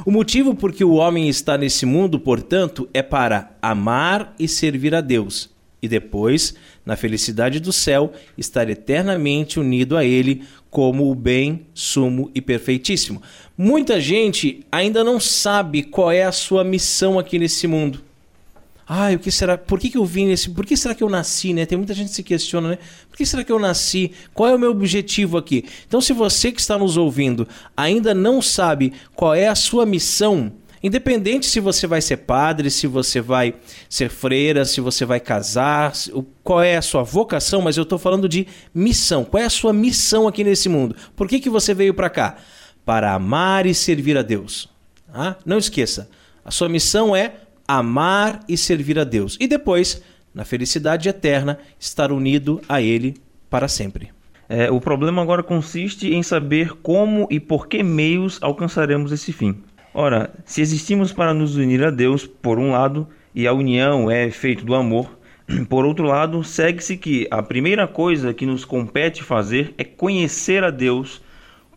[0.04, 4.94] O motivo por que o homem está nesse mundo, portanto, é para amar e servir
[4.94, 11.14] a Deus, e depois, na felicidade do céu, estar eternamente unido a Ele como o
[11.14, 13.22] bem sumo e perfeitíssimo.
[13.56, 18.07] Muita gente ainda não sabe qual é a sua missão aqui nesse mundo.
[18.90, 19.58] Ai, o que será?
[19.58, 20.48] Por que, que eu vim nesse.
[20.48, 21.66] Por que será que eu nasci, né?
[21.66, 22.78] Tem muita gente que se questiona, né?
[23.10, 24.12] Por que será que eu nasci?
[24.32, 25.66] Qual é o meu objetivo aqui?
[25.86, 27.46] Então, se você que está nos ouvindo
[27.76, 30.50] ainda não sabe qual é a sua missão,
[30.82, 33.56] independente se você vai ser padre, se você vai
[33.90, 35.92] ser freira, se você vai casar,
[36.42, 39.22] qual é a sua vocação, mas eu estou falando de missão.
[39.22, 40.96] Qual é a sua missão aqui nesse mundo?
[41.14, 42.36] Por que, que você veio para cá?
[42.86, 44.66] Para amar e servir a Deus.
[45.12, 46.08] Ah, Não esqueça,
[46.42, 47.34] a sua missão é
[47.68, 49.36] amar e servir a Deus.
[49.38, 50.02] E depois,
[50.34, 53.14] na felicidade eterna, estar unido a Ele
[53.50, 54.08] para sempre.
[54.48, 59.62] É, o problema agora consiste em saber como e por que meios alcançaremos esse fim.
[59.92, 64.26] Ora, se existimos para nos unir a Deus, por um lado, e a união é
[64.26, 65.18] efeito do amor,
[65.68, 70.70] por outro lado, segue-se que a primeira coisa que nos compete fazer é conhecer a
[70.70, 71.20] Deus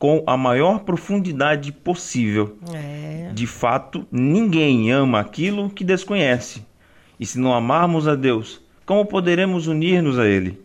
[0.02, 2.58] com a maior profundidade possível.
[2.74, 3.30] É.
[3.32, 6.66] De fato, ninguém ama aquilo que desconhece.
[7.20, 10.60] E se não amarmos a Deus, como poderemos unir-nos a Ele?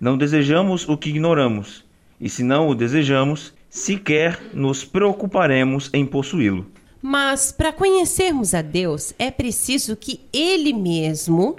[0.00, 1.84] Não desejamos o que ignoramos,
[2.20, 6.66] e se não o desejamos, sequer nos preocuparemos em possuí-lo.
[7.00, 11.54] Mas para conhecermos a Deus, é preciso que Ele mesmo,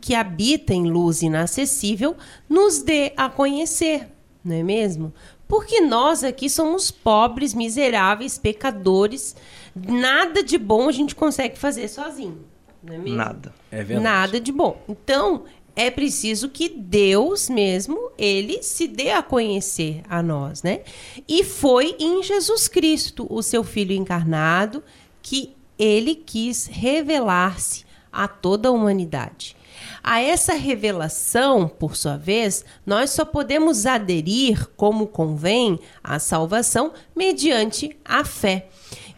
[0.00, 2.14] que habita em luz inacessível,
[2.48, 4.06] nos dê a conhecer,
[4.44, 5.12] não é mesmo?
[5.52, 9.36] Porque nós aqui somos pobres, miseráveis, pecadores.
[9.76, 12.42] Nada de bom a gente consegue fazer sozinho,
[12.82, 13.18] não é mesmo?
[13.18, 13.54] Nada.
[13.70, 14.02] É verdade.
[14.02, 14.82] Nada de bom.
[14.88, 15.44] Então,
[15.76, 20.80] é preciso que Deus mesmo, ele se dê a conhecer a nós, né?
[21.28, 24.82] E foi em Jesus Cristo, o seu filho encarnado,
[25.20, 29.54] que ele quis revelar-se a toda a humanidade.
[30.02, 37.96] A essa revelação, por sua vez, nós só podemos aderir, como convém, à salvação mediante
[38.04, 38.68] a fé.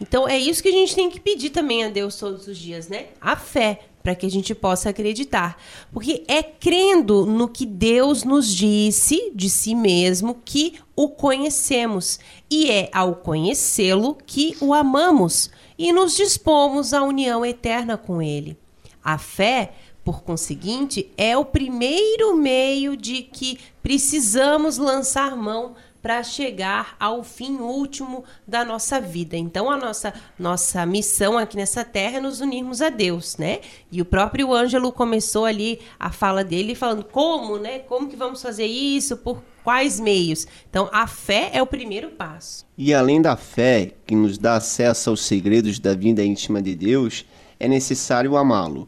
[0.01, 2.89] Então é isso que a gente tem que pedir também a Deus todos os dias,
[2.89, 3.07] né?
[3.19, 5.57] A fé, para que a gente possa acreditar.
[5.91, 12.21] Porque é crendo no que Deus nos disse de si mesmo que o conhecemos.
[12.51, 18.59] E é ao conhecê-lo que o amamos e nos dispomos à união eterna com ele.
[19.03, 19.73] A fé,
[20.05, 27.57] por conseguinte, é o primeiro meio de que precisamos lançar mão para chegar ao fim
[27.57, 29.39] último da nossa vida.
[29.39, 33.61] Então a nossa nossa missão aqui nessa terra é nos unirmos a Deus, né?
[33.91, 37.79] E o próprio Ângelo começou ali a fala dele falando como, né?
[37.79, 39.17] Como que vamos fazer isso?
[39.17, 40.47] Por quais meios?
[40.69, 42.67] Então a fé é o primeiro passo.
[42.77, 47.25] E além da fé, que nos dá acesso aos segredos da vida íntima de Deus,
[47.59, 48.87] é necessário amá-lo.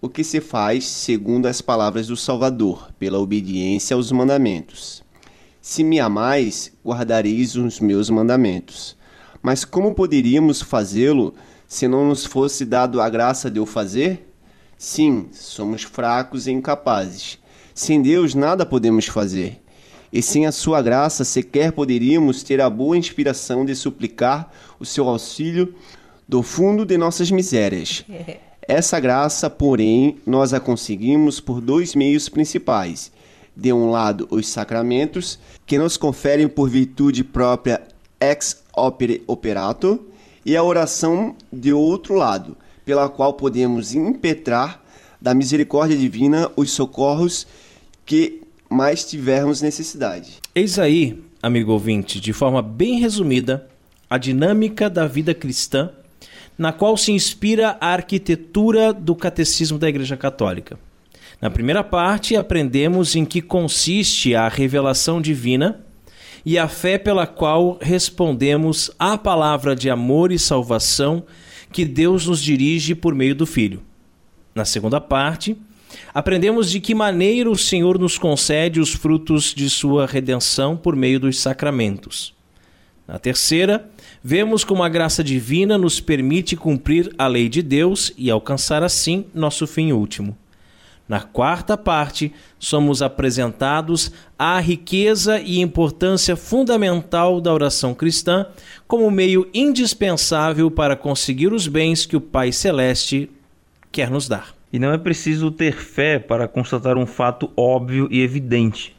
[0.00, 5.02] O que se faz segundo as palavras do Salvador, pela obediência aos mandamentos.
[5.60, 8.96] Se me amais, guardareis os meus mandamentos.
[9.42, 11.34] Mas como poderíamos fazê-lo
[11.66, 14.32] se não nos fosse dado a graça de o fazer?
[14.76, 17.36] Sim, somos fracos e incapazes.
[17.74, 19.60] Sem Deus nada podemos fazer.
[20.12, 25.08] E sem a sua graça sequer poderíamos ter a boa inspiração de suplicar o seu
[25.08, 25.74] auxílio
[26.28, 28.04] do fundo de nossas misérias.
[28.68, 33.10] Essa graça, porém, nós a conseguimos por dois meios principais.
[33.56, 37.80] De um lado, os sacramentos, que nos conferem por virtude própria
[38.20, 40.06] ex opere operato,
[40.44, 44.82] e a oração de outro lado, pela qual podemos impetrar
[45.18, 47.46] da misericórdia divina os socorros
[48.04, 50.40] que mais tivermos necessidade.
[50.54, 53.66] Eis aí, amigo ouvinte, de forma bem resumida,
[54.10, 55.90] a dinâmica da vida cristã,
[56.58, 60.76] na qual se inspira a arquitetura do catecismo da Igreja Católica.
[61.40, 65.84] Na primeira parte, aprendemos em que consiste a revelação divina
[66.44, 71.24] e a fé pela qual respondemos à palavra de amor e salvação
[71.72, 73.82] que Deus nos dirige por meio do Filho.
[74.52, 75.56] Na segunda parte,
[76.12, 81.20] aprendemos de que maneira o Senhor nos concede os frutos de sua redenção por meio
[81.20, 82.34] dos sacramentos.
[83.06, 83.88] Na terceira,
[84.22, 89.26] vemos como a graça divina nos permite cumprir a lei de Deus e alcançar assim
[89.34, 90.36] nosso fim último.
[91.08, 98.46] Na quarta parte, somos apresentados à riqueza e importância fundamental da oração cristã
[98.86, 103.30] como meio indispensável para conseguir os bens que o Pai Celeste
[103.90, 104.54] quer nos dar.
[104.70, 108.94] E não é preciso ter fé para constatar um fato óbvio e evidente.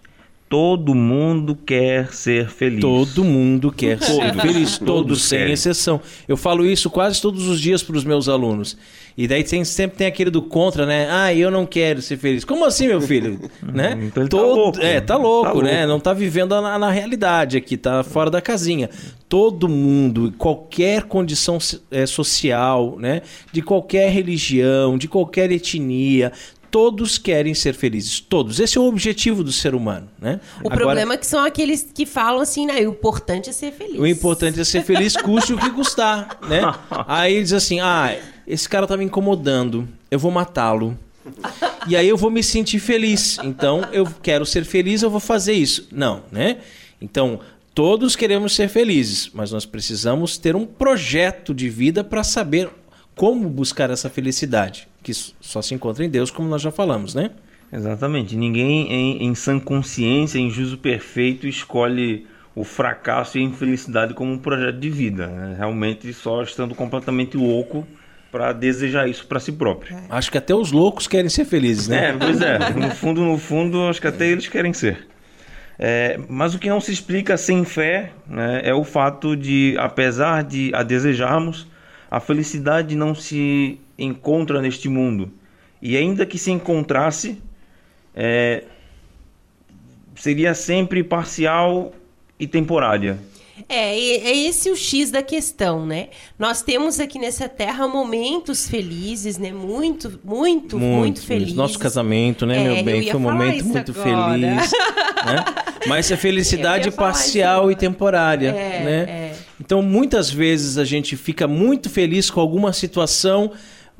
[0.50, 2.82] Todo mundo quer ser feliz.
[2.82, 4.42] Todo mundo quer ser Todos.
[4.42, 5.54] feliz, todos, Todos sem querem.
[5.54, 6.02] exceção.
[6.28, 8.76] Eu falo isso quase todos os dias para os meus alunos.
[9.16, 11.08] E daí tem- sempre tem aquele do contra, né?
[11.12, 12.44] Ah, eu não quero ser feliz.
[12.44, 13.40] Como assim, meu filho?
[13.62, 13.96] né?
[14.02, 14.80] Então ele tá louco.
[14.82, 15.72] É, tá louco, Tá né?
[15.80, 15.88] louco.
[15.88, 18.90] Não tá vivendo na, na realidade aqui, tá fora da casinha.
[19.28, 21.60] Todo mundo, qualquer condição
[21.92, 23.22] eh, social, né?
[23.52, 26.32] De qualquer religião, de qualquer etnia,
[26.72, 28.20] todos querem ser felizes.
[28.20, 28.60] Todos.
[28.60, 30.40] Esse é o objetivo do ser humano, né?
[30.58, 32.80] O Agora- problema é que são aqueles que falam assim, né?
[32.80, 34.00] O importante é ser feliz.
[34.00, 36.62] o importante é ser feliz, custe o que custar, né?
[37.08, 38.16] Aí diz assim: ah,
[38.48, 40.98] esse cara tá me incomodando, eu vou matá-lo.
[41.88, 43.38] E aí eu vou me sentir feliz.
[43.44, 45.88] Então eu quero ser feliz, eu vou fazer isso.
[45.92, 46.58] Não, né?
[47.00, 47.40] Então
[47.76, 52.70] todos queremos ser felizes, mas nós precisamos ter um projeto de vida para saber
[53.16, 57.32] como buscar essa felicidade, que só se encontra em Deus, como nós já falamos, né?
[57.72, 58.36] Exatamente.
[58.36, 62.26] Ninguém em, em sã consciência, em juízo perfeito, escolhe
[62.56, 65.28] o fracasso e a infelicidade como um projeto de vida.
[65.28, 65.56] né?
[65.58, 67.88] Realmente só estando completamente louco
[68.32, 69.98] para desejar isso para si próprio.
[70.10, 72.10] Acho que até os loucos querem ser felizes, né?
[72.10, 72.60] É, pois é.
[72.74, 75.08] No fundo, no fundo, acho que até eles querem ser.
[75.78, 80.44] É, mas o que não se explica sem fé né, é o fato de, apesar
[80.44, 81.66] de a desejarmos,
[82.10, 85.32] a felicidade não se encontra neste mundo.
[85.82, 87.42] E ainda que se encontrasse,
[88.16, 88.64] é,
[90.16, 91.94] seria sempre parcial
[92.40, 93.20] e temporária.
[93.68, 96.10] É, é esse o X da questão, né?
[96.38, 99.52] Nós temos aqui nessa terra momentos felizes, né?
[99.52, 101.54] Muito, muito, muito, felizes.
[101.54, 103.04] Nosso casamento, né, É, meu eu bem?
[103.04, 104.34] Foi um momento muito agora.
[104.34, 104.72] feliz.
[105.26, 105.46] né?
[105.88, 108.50] Mas é felicidade parcial e temporária.
[108.50, 109.00] É, né?
[109.02, 109.36] é.
[109.60, 113.52] Então, muitas vezes a gente fica muito feliz com alguma situação,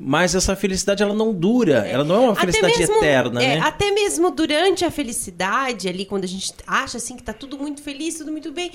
[0.02, 1.86] mas essa felicidade ela não dura.
[1.86, 3.60] Ela não é uma felicidade eterna, é, né?
[3.60, 7.82] Até mesmo durante a felicidade, ali, quando a gente acha assim que tá tudo muito
[7.82, 8.72] feliz, tudo muito bem,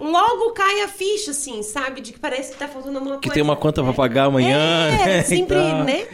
[0.00, 2.00] logo cai a ficha, assim, sabe?
[2.00, 3.34] De que parece que tá faltando alguma Que coisa.
[3.34, 4.58] tem uma conta para pagar amanhã.
[4.88, 5.22] É, né?
[5.22, 6.06] sempre, Então, né?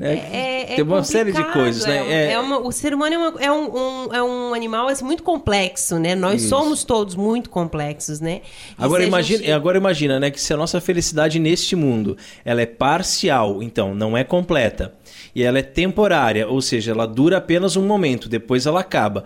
[0.00, 1.98] É, tem uma série de coisas, né?
[1.98, 4.88] É, É- é uma- o ser humano é, uma- é um, um- é um animal
[4.88, 6.16] assim, muito complexo, né?
[6.16, 8.40] Nós somos todos muito complexos, né?
[8.76, 12.60] E Agora imagina, gente- agora imagina, né, que se a nossa felicidade neste mundo, ela
[12.60, 14.94] é parcial, então não é completa,
[15.32, 19.22] e ela é temporária, ou seja, ela dura apenas um momento, depois ela acaba.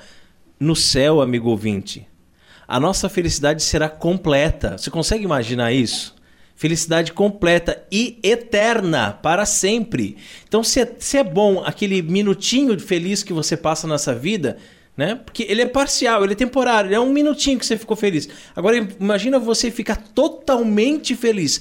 [0.61, 2.07] No céu, amigo ouvinte,
[2.69, 4.77] a nossa felicidade será completa.
[4.77, 6.15] Você consegue imaginar isso?
[6.55, 10.19] Felicidade completa e eterna para sempre.
[10.47, 14.59] Então, se é, se é bom aquele minutinho feliz que você passa nessa vida,
[14.95, 15.15] né?
[15.15, 18.29] Porque ele é parcial, ele é temporário, ele é um minutinho que você ficou feliz.
[18.55, 21.61] Agora imagina você ficar totalmente feliz,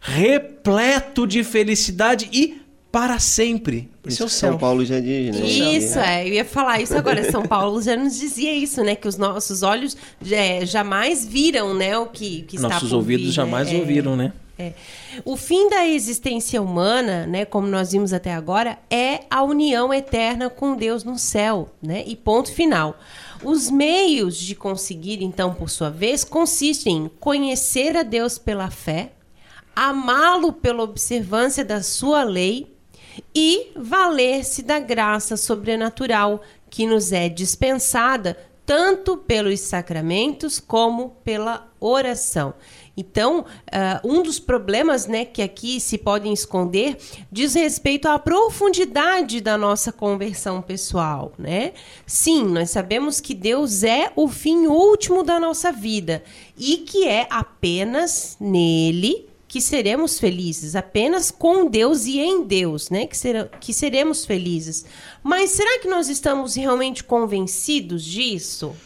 [0.00, 3.90] repleto de felicidade e para sempre.
[4.06, 4.58] Esse é o São céu.
[4.58, 5.46] Paulo já diz, né?
[5.46, 7.30] Isso, é, eu ia falar isso agora.
[7.30, 8.94] São Paulo já nos dizia isso, né?
[8.94, 9.96] Que os nossos olhos
[10.30, 11.98] é, jamais viram, né?
[11.98, 13.76] O que, que está Nossos por ouvidos vir, jamais né?
[13.76, 13.80] É.
[13.80, 14.32] ouviram, né?
[14.58, 14.72] É.
[15.24, 20.50] O fim da existência humana, né, como nós vimos até agora, é a união eterna
[20.50, 22.02] com Deus no céu, né?
[22.06, 22.98] E ponto final.
[23.44, 29.12] Os meios de conseguir, então, por sua vez, consistem em conhecer a Deus pela fé,
[29.76, 32.77] amá-lo pela observância da sua lei
[33.34, 38.36] e valer-se da graça sobrenatural que nos é dispensada
[38.68, 42.52] tanto pelos sacramentos como pela oração.
[42.94, 46.98] Então, ah, um dos problemas né, que aqui se podem esconder
[47.32, 51.32] diz respeito à profundidade da nossa conversão pessoal.
[51.38, 51.72] Né?
[52.04, 56.22] Sim, nós sabemos que Deus é o fim último da nossa vida
[56.58, 63.06] e que é apenas nele que seremos felizes apenas com Deus e em Deus, né?
[63.06, 64.84] Que, será, que seremos felizes.
[65.22, 68.76] Mas será que nós estamos realmente convencidos disso?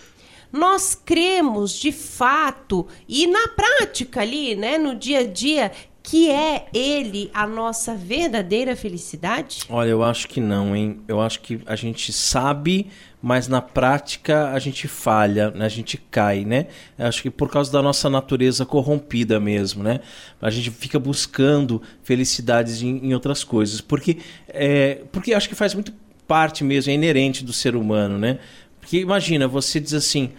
[0.52, 5.72] Nós cremos de fato e na prática ali, né, no dia a dia,
[6.02, 9.60] que é ele a nossa verdadeira felicidade?
[9.68, 11.00] Olha, eu acho que não, hein?
[11.06, 12.88] Eu acho que a gente sabe,
[13.22, 15.64] mas na prática a gente falha, né?
[15.64, 16.66] a gente cai, né?
[16.98, 20.00] Eu acho que por causa da nossa natureza corrompida mesmo, né?
[20.40, 25.72] A gente fica buscando felicidades em, em outras coisas, porque é, porque acho que faz
[25.72, 25.94] muito
[26.26, 28.38] parte mesmo, é inerente do ser humano, né?
[28.80, 30.30] Porque imagina, você diz assim,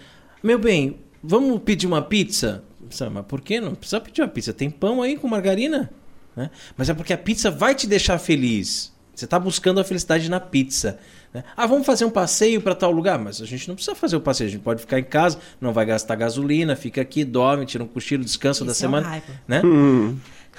[0.44, 2.64] meu bem, vamos pedir uma pizza?
[3.10, 4.54] Mas por que não precisa pedir uma pizza?
[4.54, 5.90] Tem pão aí com margarina.
[6.36, 6.50] Né?
[6.78, 8.92] Mas é porque a pizza vai te deixar feliz.
[9.14, 11.00] Você está buscando a felicidade na pizza.
[11.34, 11.44] Né?
[11.56, 13.20] Ah, vamos fazer um passeio para tal lugar?
[13.20, 14.48] Mas a gente não precisa fazer o passeio.
[14.48, 17.88] A gente pode ficar em casa, não vai gastar gasolina, fica aqui, dorme, tira um
[17.88, 19.18] cochilo, descansa Isso da é semana.
[19.18, 19.62] É né?
[19.64, 20.18] Hum.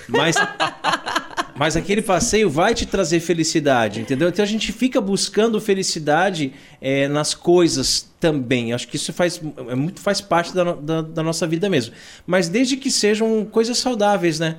[0.08, 0.36] Mas,
[1.56, 4.28] mas aquele passeio vai te trazer felicidade, entendeu?
[4.28, 8.72] Então a gente fica buscando felicidade é, nas coisas também.
[8.72, 11.94] Acho que isso faz, é muito faz parte da, da, da nossa vida mesmo.
[12.26, 14.56] Mas desde que sejam coisas saudáveis, né?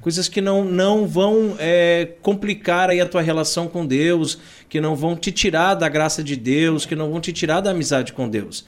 [0.00, 4.94] coisas que não, não vão é, complicar aí a tua relação com Deus, que não
[4.94, 8.28] vão te tirar da graça de Deus, que não vão te tirar da amizade com
[8.28, 8.64] Deus.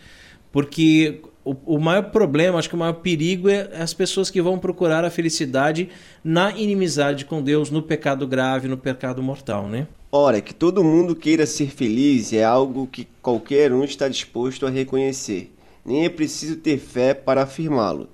[0.53, 4.59] Porque o, o maior problema, acho que o maior perigo é as pessoas que vão
[4.59, 5.89] procurar a felicidade
[6.23, 9.87] na inimizade com Deus, no pecado grave, no pecado mortal, né?
[10.13, 14.71] Ora, que todo mundo queira ser feliz é algo que qualquer um está disposto a
[14.71, 15.53] reconhecer.
[15.85, 18.09] Nem é preciso ter fé para afirmá-lo.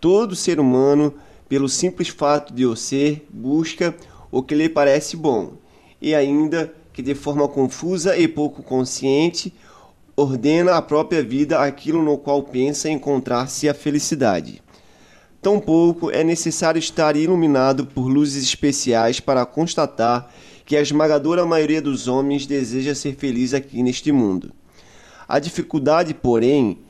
[0.00, 1.14] Todo ser humano
[1.50, 3.92] pelo simples fato de eu ser, busca
[4.30, 5.54] o que lhe parece bom,
[6.00, 9.52] e ainda que de forma confusa e pouco consciente
[10.20, 14.62] ordena à própria vida aquilo no qual pensa encontrar-se a felicidade.
[15.40, 20.30] Tampouco é necessário estar iluminado por luzes especiais para constatar
[20.66, 24.52] que a esmagadora maioria dos homens deseja ser feliz aqui neste mundo.
[25.26, 26.80] A dificuldade, porém,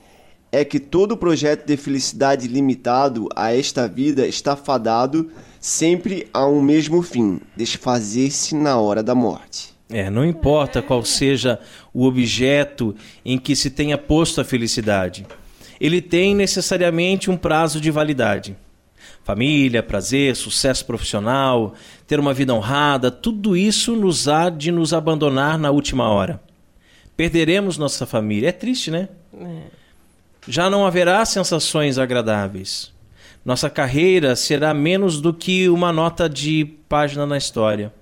[0.50, 6.60] é que todo projeto de felicidade limitado a esta vida está fadado sempre a um
[6.60, 9.79] mesmo fim: desfazer-se na hora da morte.
[9.90, 11.58] É, não importa qual seja
[11.92, 15.26] o objeto em que se tenha posto a felicidade,
[15.80, 18.56] ele tem necessariamente um prazo de validade.
[19.24, 21.74] Família, prazer, sucesso profissional,
[22.06, 26.40] ter uma vida honrada, tudo isso nos há de nos abandonar na última hora.
[27.16, 28.48] Perderemos nossa família.
[28.48, 29.08] É triste, né?
[29.38, 29.80] É
[30.48, 32.92] já não haverá sensações agradáveis.
[33.44, 37.92] Nossa carreira será menos do que uma nota de página na história.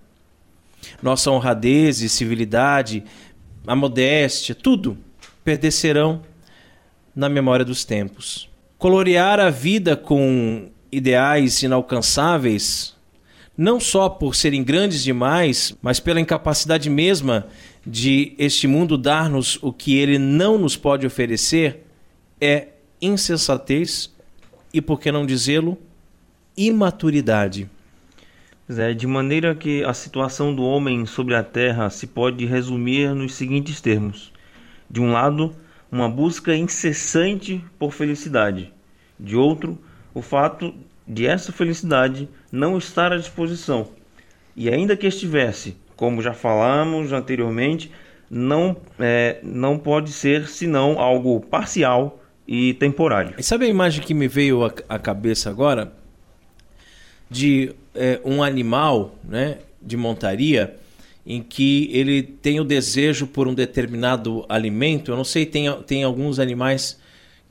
[1.03, 3.05] Nossa honradez e civilidade,
[3.67, 4.99] a modéstia, tudo
[5.45, 6.23] perdecerão
[7.15, 8.49] na memória dos tempos.
[8.79, 12.95] Colorear a vida com ideais inalcançáveis,
[13.57, 17.47] não só por serem grandes demais, mas pela incapacidade mesma
[17.85, 21.85] de este mundo dar-nos o que ele não nos pode oferecer,
[22.41, 22.69] é
[23.01, 24.15] insensatez
[24.73, 25.77] e, por que não dizê-lo,
[26.57, 27.69] imaturidade.
[28.69, 33.81] De maneira que a situação do homem sobre a terra se pode resumir nos seguintes
[33.81, 34.31] termos:
[34.91, 35.55] de um lado,
[35.91, 38.71] uma busca incessante por felicidade,
[39.19, 39.79] de outro,
[40.13, 40.75] o fato
[41.07, 43.89] de essa felicidade não estar à disposição,
[44.55, 47.91] e ainda que estivesse, como já falamos anteriormente,
[48.31, 53.35] não, é, não pode ser senão algo parcial e temporário.
[53.39, 55.91] E sabe a imagem que me veio à cabeça agora?
[57.31, 60.77] De é, um animal né, de montaria
[61.27, 65.11] em que ele tem o desejo por um determinado alimento.
[65.11, 66.99] Eu não sei, tem, tem alguns animais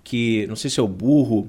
[0.03, 1.47] que, não sei se é o burro,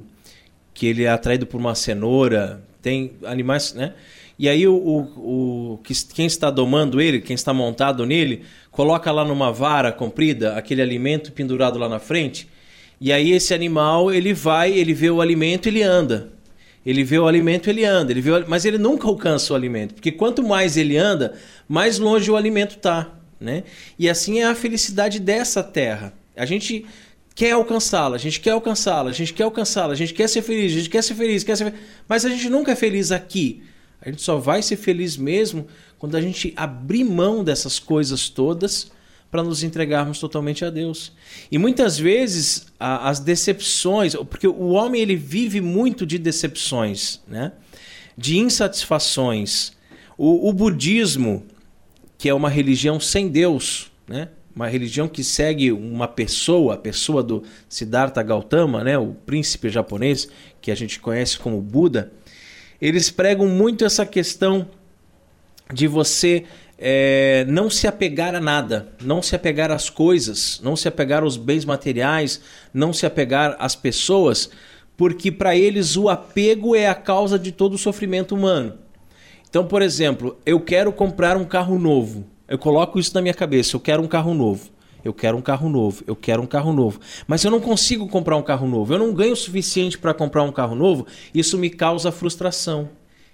[0.75, 2.63] que ele é atraído por uma cenoura.
[2.83, 3.95] Tem animais, né?
[4.39, 5.81] E aí o, o, o,
[6.15, 11.33] quem está domando ele, quem está montado nele, coloca lá numa vara comprida aquele alimento
[11.33, 12.47] pendurado lá na frente
[13.01, 16.33] e aí esse animal, ele vai, ele vê o alimento, ele anda.
[16.85, 20.13] Ele vê o alimento, ele anda, ele vê mas ele nunca alcança o alimento, porque
[20.13, 21.35] quanto mais ele anda,
[21.69, 23.65] mais longe o alimento está, né?
[23.99, 26.15] E assim é a felicidade dessa terra.
[26.37, 26.87] A gente
[27.35, 30.73] quer alcançá-la, a gente quer alcançá-la, a gente quer alcançá-la, a gente quer ser feliz,
[30.73, 31.75] a gente quer ser feliz, quer ser
[32.09, 33.63] mas a gente nunca é feliz aqui.
[34.01, 35.67] A gente só vai ser feliz mesmo
[35.99, 38.91] quando a gente abrir mão dessas coisas todas
[39.31, 41.13] para nos entregarmos totalmente a Deus.
[41.51, 47.53] E muitas vezes a, as decepções, porque o homem ele vive muito de decepções, né?
[48.17, 49.73] de insatisfações.
[50.17, 51.45] O, o budismo,
[52.17, 54.29] que é uma religião sem Deus, né?
[54.57, 58.99] uma religião que segue uma pessoa, a pessoa do Siddhartha Gautama, né?
[58.99, 60.29] o príncipe japonês,
[60.61, 62.11] que a gente conhece como Buda,
[62.81, 64.69] eles pregam muito essa questão
[65.73, 66.45] de você
[66.79, 71.37] é, não se apegar a nada, não se apegar às coisas, não se apegar aos
[71.37, 72.41] bens materiais,
[72.73, 74.49] não se apegar às pessoas,
[74.97, 78.79] porque para eles o apego é a causa de todo o sofrimento humano.
[79.51, 82.27] Então, por exemplo, eu quero comprar um carro novo.
[82.47, 84.71] Eu coloco isso na minha cabeça, eu quero um carro novo.
[85.05, 87.01] Eu quero um carro novo, eu quero um carro novo.
[87.27, 90.43] Mas eu não consigo comprar um carro novo, eu não ganho o suficiente para comprar
[90.43, 92.91] um carro novo, isso me causa frustração.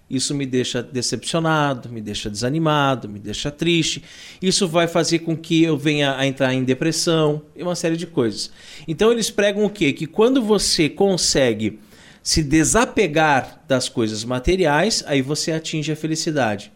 [0.09, 4.03] Isso me deixa decepcionado, me deixa desanimado, me deixa triste.
[4.41, 8.07] Isso vai fazer com que eu venha a entrar em depressão e uma série de
[8.07, 8.51] coisas.
[8.87, 9.93] Então eles pregam o quê?
[9.93, 11.81] Que quando você consegue
[12.23, 16.71] se desapegar das coisas materiais, aí você atinge a felicidade.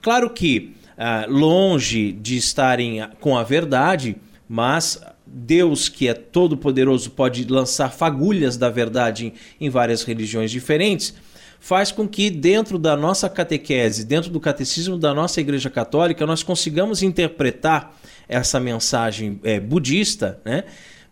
[0.00, 4.16] Claro que ah, longe de estarem com a verdade,
[4.48, 11.14] mas Deus, que é todo poderoso, pode lançar fagulhas da verdade em várias religiões diferentes
[11.60, 16.42] faz com que, dentro da nossa catequese, dentro do catecismo da nossa Igreja Católica, nós
[16.42, 17.96] consigamos interpretar
[18.28, 20.64] essa mensagem é, budista né,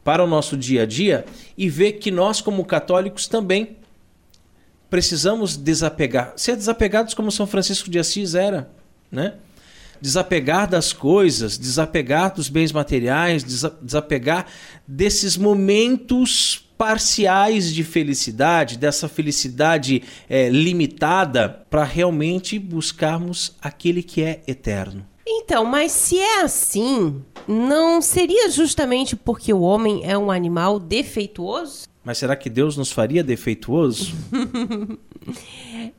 [0.05, 1.25] para o nosso dia a dia
[1.57, 3.77] e ver que nós, como católicos, também
[4.89, 8.71] precisamos desapegar, ser desapegados como São Francisco de Assis era,
[9.11, 9.35] né?
[9.99, 14.47] Desapegar das coisas, desapegar dos bens materiais, desapegar
[14.87, 24.43] desses momentos parciais de felicidade, dessa felicidade é, limitada, para realmente buscarmos aquele que é
[24.47, 25.07] eterno.
[25.27, 31.87] Então, mas se é assim, não seria justamente porque o homem é um animal defeituoso?
[32.05, 34.15] Mas será que Deus nos faria defeituoso?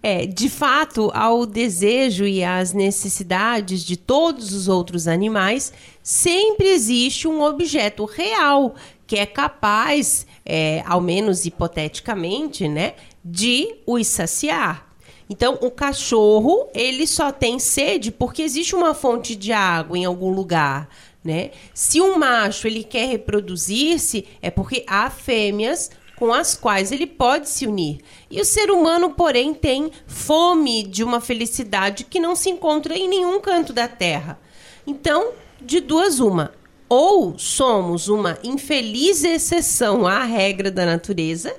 [0.01, 7.28] é, de fato, ao desejo e às necessidades de todos os outros animais, sempre existe
[7.28, 8.73] um objeto real
[9.08, 12.93] que é capaz é, ao menos hipoteticamente, né,
[13.24, 14.86] de os saciar.
[15.30, 20.32] Então, o cachorro, ele só tem sede porque existe uma fonte de água em algum
[20.32, 20.88] lugar,
[21.24, 21.51] né?
[21.74, 27.49] Se um macho ele quer reproduzir-se, é porque há fêmeas com as quais ele pode
[27.49, 27.99] se unir.
[28.32, 33.08] E o ser humano, porém, tem fome de uma felicidade que não se encontra em
[33.08, 34.39] nenhum canto da terra.
[34.86, 35.32] Então,
[35.62, 36.53] de duas uma,
[36.89, 41.55] ou somos uma infeliz exceção à regra da natureza,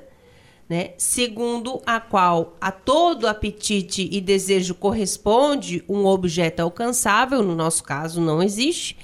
[0.68, 7.82] né, segundo a qual a todo apetite e desejo corresponde um objeto alcançável, no nosso
[7.82, 8.96] caso não existe,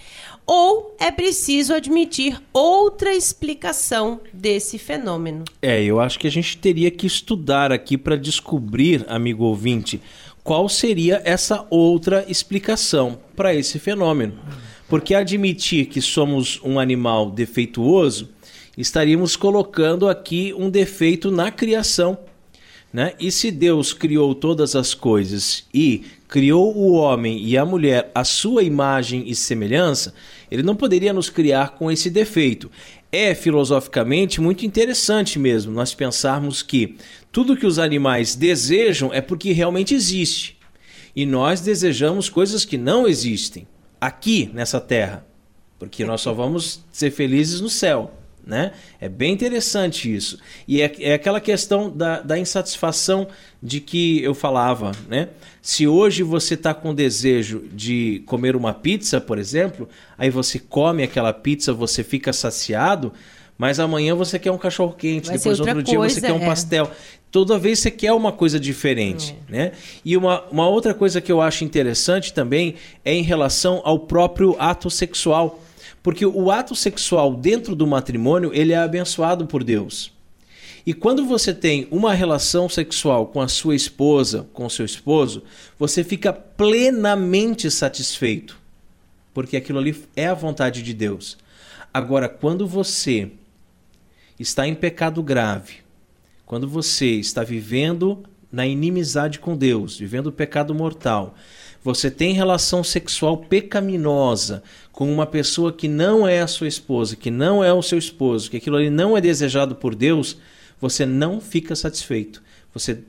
[0.47, 5.45] ou é preciso admitir outra explicação desse fenômeno.
[5.63, 10.03] É, eu acho que a gente teria que estudar aqui para descobrir, amigo ouvinte,
[10.43, 14.39] qual seria essa outra explicação para esse fenômeno.
[14.89, 18.29] Porque admitir que somos um animal defeituoso,
[18.77, 22.19] estaríamos colocando aqui um defeito na criação.
[22.93, 23.13] Né?
[23.19, 28.23] E se Deus criou todas as coisas e criou o homem e a mulher à
[28.23, 30.15] sua imagem e semelhança,
[30.49, 32.71] ele não poderia nos criar com esse defeito.
[33.11, 36.97] É filosoficamente muito interessante mesmo nós pensarmos que
[37.33, 40.57] tudo que os animais desejam é porque realmente existe.
[41.17, 43.67] E nós desejamos coisas que não existem
[44.07, 45.25] aqui nessa terra,
[45.79, 48.13] porque nós só vamos ser felizes no céu.
[48.47, 48.73] Né?
[49.01, 50.39] É bem interessante isso.
[50.69, 53.27] E é, é aquela questão da, da, insatisfação
[53.63, 54.93] de que eu falava.
[55.09, 55.31] Né?
[55.63, 59.89] Se hoje você está com desejo de comer uma pizza, por exemplo,
[60.19, 63.15] aí você come aquela pizza, você fica saciado,
[63.57, 66.47] mas amanhã você quer um cachorro quente, Vai depois outro dia você quer um é.
[66.47, 66.91] pastel
[67.35, 69.53] toda vez você quer uma coisa diferente, é.
[69.53, 69.73] né?
[70.05, 74.55] E uma, uma outra coisa que eu acho interessante também é em relação ao próprio
[74.57, 75.61] ato sexual.
[76.01, 80.13] Porque o ato sexual dentro do matrimônio, ele é abençoado por Deus.
[80.87, 85.43] E quando você tem uma relação sexual com a sua esposa, com o seu esposo,
[85.77, 88.57] você fica plenamente satisfeito.
[89.33, 91.37] Porque aquilo ali é a vontade de Deus.
[91.93, 93.29] Agora, quando você
[94.39, 95.84] está em pecado grave,
[96.47, 101.35] quando você está vivendo na inimizade com Deus, vivendo o pecado mortal,
[101.83, 107.31] você tem relação sexual pecaminosa com uma pessoa que não é a sua esposa, que
[107.31, 110.39] não é o seu esposo, que aquilo ali não é desejado por Deus,
[110.81, 112.43] você não fica satisfeito.
[112.73, 113.01] Você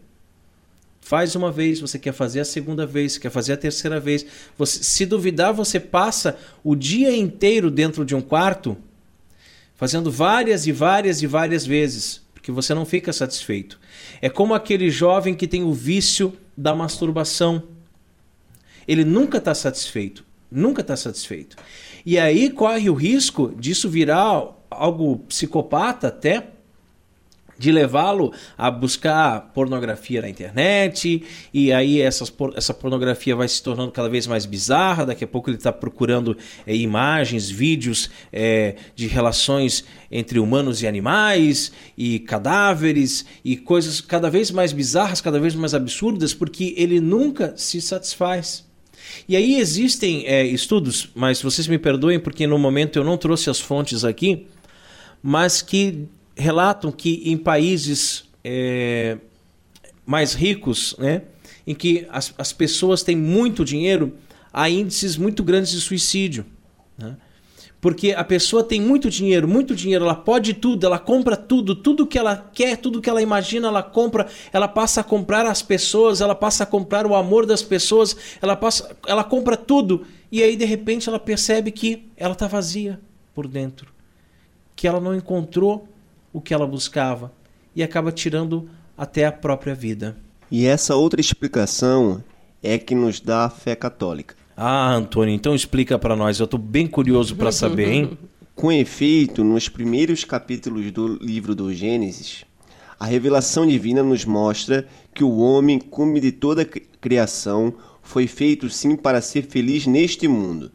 [1.00, 4.26] faz uma vez, você quer fazer a segunda vez, quer fazer a terceira vez.
[4.58, 8.76] Você, se duvidar, você passa o dia inteiro dentro de um quarto
[9.76, 13.80] fazendo várias e várias e várias vezes que você não fica satisfeito.
[14.22, 17.64] É como aquele jovem que tem o vício da masturbação.
[18.88, 20.24] Ele nunca está satisfeito.
[20.52, 21.58] Nunca está satisfeito.
[22.06, 26.52] E aí corre o risco disso virar algo psicopata até,
[27.58, 33.92] de levá-lo a buscar pornografia na internet e aí essas, essa pornografia vai se tornando
[33.92, 36.38] cada vez mais bizarra daqui a pouco ele está procurando
[36.68, 44.30] é, imagens vídeos é, de relações entre humanos e animais e cadáveres e coisas cada
[44.30, 48.66] vez mais bizarras cada vez mais absurdas porque ele nunca se satisfaz.
[49.28, 53.50] E aí existem é, estudos mas vocês me perdoem porque no momento eu não trouxe
[53.50, 54.48] as fontes aqui
[55.22, 59.18] mas que relatam que em países é,
[60.06, 61.24] mais ricos, né,
[61.66, 64.14] em que as, as pessoas têm muito dinheiro,
[64.54, 66.46] há índices muito grandes de suicídio.
[66.98, 67.18] Né?
[67.82, 72.08] Porque a pessoa tem muito dinheiro, muito dinheiro, ela pode tudo, ela compra tudo, tudo
[72.08, 76.20] que ela quer, tudo que ela imagina, ela compra, ela passa a comprar as pessoas,
[76.20, 80.56] ela passa a comprar o amor das pessoas, ela passa, ela compra tudo e aí
[80.56, 83.00] de repente ela percebe que ela está vazia
[83.36, 83.94] por dentro,
[84.76, 85.88] que ela não encontrou
[86.36, 87.32] o que ela buscava
[87.74, 90.18] e acaba tirando até a própria vida.
[90.52, 92.22] E essa outra explicação
[92.62, 94.36] é que nos dá a fé católica.
[94.58, 98.18] Ah, Antônio, então explica para nós, eu estou bem curioso para saber, hein?
[98.54, 102.44] Com efeito, nos primeiros capítulos do livro do Gênesis,
[103.00, 107.74] a revelação divina nos mostra que o homem, como de toda a criação,
[108.04, 110.70] foi feito sim para ser feliz neste mundo,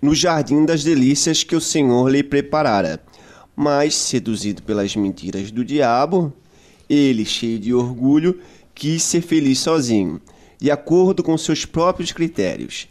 [0.00, 3.02] no jardim das delícias que o Senhor lhe preparara.
[3.56, 6.30] Mas, seduzido pelas mentiras do diabo,
[6.88, 8.38] ele, cheio de orgulho,
[8.74, 10.20] quis ser feliz sozinho,
[10.60, 12.86] de acordo com seus próprios critérios.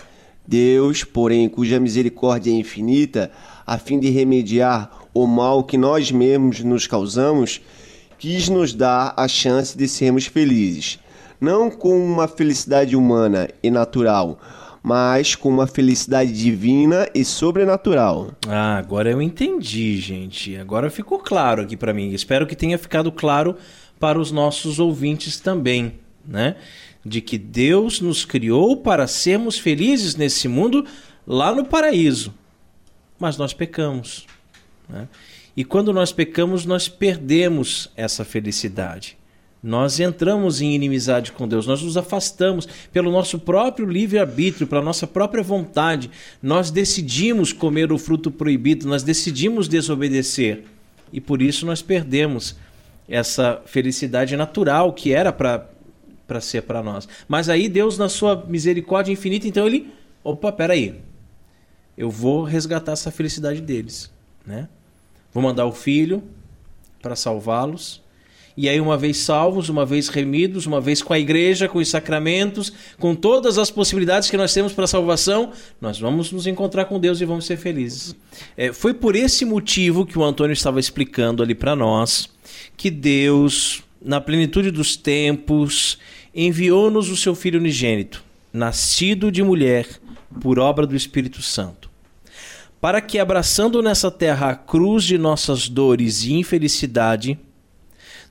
[0.47, 3.31] Deus, porém, cuja misericórdia é infinita,
[3.65, 7.61] a fim de remediar o mal que nós mesmos nos causamos,
[8.17, 10.99] quis nos dar a chance de sermos felizes,
[11.39, 14.39] não com uma felicidade humana e natural,
[14.85, 18.33] mas com uma felicidade divina e sobrenatural.
[18.47, 20.55] Ah, agora eu entendi, gente.
[20.57, 22.11] Agora ficou claro aqui para mim.
[22.11, 23.57] Espero que tenha ficado claro
[23.99, 26.55] para os nossos ouvintes também, né?
[27.03, 30.85] De que Deus nos criou para sermos felizes nesse mundo
[31.25, 32.31] lá no paraíso.
[33.17, 34.27] Mas nós pecamos.
[34.87, 35.07] Né?
[35.57, 39.17] E quando nós pecamos, nós perdemos essa felicidade.
[39.65, 45.07] Nós entramos em inimizade com Deus, nós nos afastamos pelo nosso próprio livre-arbítrio, pela nossa
[45.07, 46.11] própria vontade.
[46.39, 50.65] Nós decidimos comer o fruto proibido, nós decidimos desobedecer.
[51.11, 52.55] E por isso nós perdemos
[53.09, 55.67] essa felicidade natural que era para
[56.41, 57.07] ser para nós.
[57.27, 59.91] Mas aí Deus, na sua misericórdia infinita, então ele,
[60.23, 61.01] opa, peraí,
[61.97, 64.11] eu vou resgatar essa felicidade deles,
[64.45, 64.69] né?
[65.33, 66.21] Vou mandar o filho
[67.01, 68.04] para salvá-los
[68.57, 71.89] e aí, uma vez salvos, uma vez remidos, uma vez com a igreja, com os
[71.89, 75.51] sacramentos, com todas as possibilidades que nós temos para a salvação,
[75.81, 78.15] nós vamos nos encontrar com Deus e vamos ser felizes.
[78.55, 82.29] É, foi por esse motivo que o Antônio estava explicando ali para nós
[82.77, 85.97] que Deus, na plenitude dos tempos,
[86.33, 89.85] enviou-nos o seu Filho unigênito, nascido de mulher,
[90.39, 91.93] por obra do Espírito Santo
[92.85, 97.35] para que, abraçando nessa terra a cruz de nossas dores e infelicidade,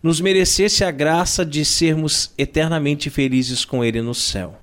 [0.04, 4.54] nos merecesse a graça de sermos eternamente felizes com Ele no céu,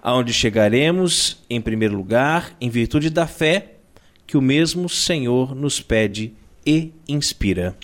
[0.00, 3.72] aonde chegaremos, em primeiro lugar, em virtude da fé
[4.24, 6.32] que o mesmo Senhor nos pede
[6.64, 7.76] e inspira.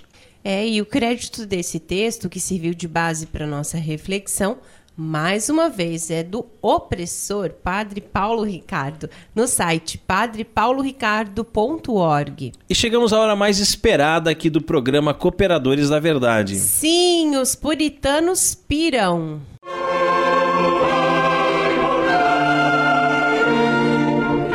[0.44, 4.58] É, e o crédito desse texto, que serviu de base para nossa reflexão,
[4.96, 12.52] mais uma vez, é do opressor Padre Paulo Ricardo, no site padrepauloricardo.org.
[12.70, 16.54] E chegamos à hora mais esperada aqui do programa Cooperadores da Verdade.
[16.56, 19.40] Sim, os puritanos piram.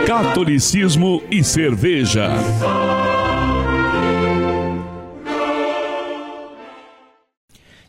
[0.07, 2.29] Catolicismo e cerveja.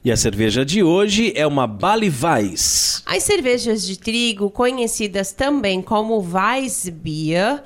[0.03, 3.03] E a cerveja de hoje é uma Bali Weiss.
[3.05, 7.63] As cervejas de trigo, conhecidas também como Weissbier,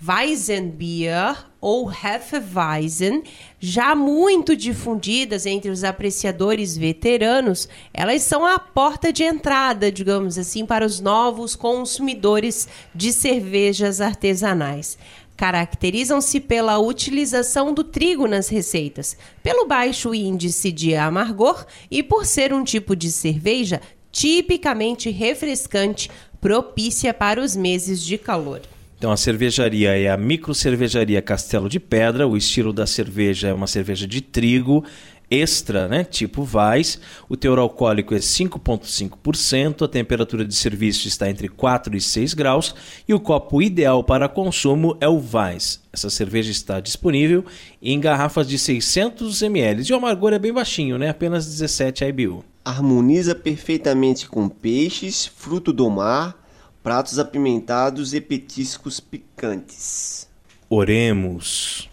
[0.00, 3.24] Weizenbier ou Hefeweizen,
[3.58, 10.64] já muito difundidas entre os apreciadores veteranos, elas são a porta de entrada, digamos assim,
[10.64, 14.96] para os novos consumidores de cervejas artesanais
[15.42, 22.52] caracterizam-se pela utilização do trigo nas receitas, pelo baixo índice de amargor e por ser
[22.52, 23.80] um tipo de cerveja
[24.12, 26.08] tipicamente refrescante,
[26.40, 28.60] propícia para os meses de calor.
[28.96, 32.28] Então a cervejaria é a micro cervejaria Castelo de Pedra.
[32.28, 34.84] O estilo da cerveja é uma cerveja de trigo.
[35.32, 41.48] Extra, né, tipo Vais, o teor alcoólico é 5,5%, a temperatura de serviço está entre
[41.48, 42.74] 4 e 6 graus
[43.08, 45.80] e o copo ideal para consumo é o Vais.
[45.90, 47.44] Essa cerveja está disponível
[47.80, 52.44] em garrafas de 600 ml e o amargor é bem baixinho, né, apenas 17 IBU.
[52.62, 56.36] Harmoniza perfeitamente com peixes, fruto do mar,
[56.82, 60.28] pratos apimentados e petiscos picantes.
[60.68, 61.91] Oremos.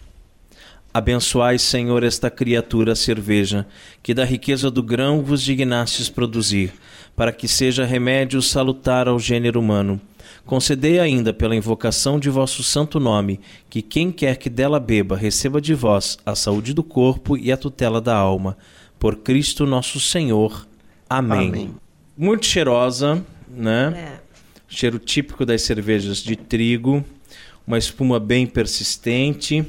[0.92, 3.64] Abençoai, Senhor, esta criatura cerveja,
[4.02, 6.72] que da riqueza do grão vos dignastes produzir,
[7.14, 10.00] para que seja remédio salutar ao gênero humano.
[10.44, 13.38] Concedei ainda, pela invocação de vosso santo nome,
[13.68, 17.56] que quem quer que dela beba receba de vós a saúde do corpo e a
[17.56, 18.56] tutela da alma.
[18.98, 20.66] Por Cristo nosso Senhor.
[21.08, 21.48] Amém.
[21.48, 21.74] Amém.
[22.18, 23.94] Muito cheirosa, né?
[23.96, 24.20] É.
[24.68, 27.04] Cheiro típico das cervejas de trigo,
[27.64, 29.64] uma espuma bem persistente,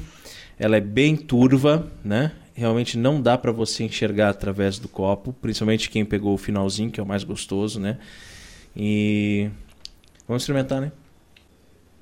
[0.62, 2.30] ela é bem turva, né?
[2.54, 7.00] Realmente não dá para você enxergar através do copo, principalmente quem pegou o finalzinho, que
[7.00, 7.98] é o mais gostoso, né?
[8.76, 9.50] E
[10.28, 10.92] vamos experimentar, né?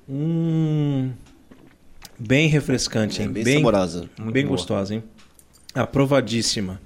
[0.07, 1.11] Hum,
[2.19, 3.31] bem refrescante, É hein?
[3.31, 4.07] bem saborosa.
[4.19, 4.55] Muito bem boa.
[4.55, 5.03] gostosa, hein?
[5.73, 6.79] Aprovadíssima.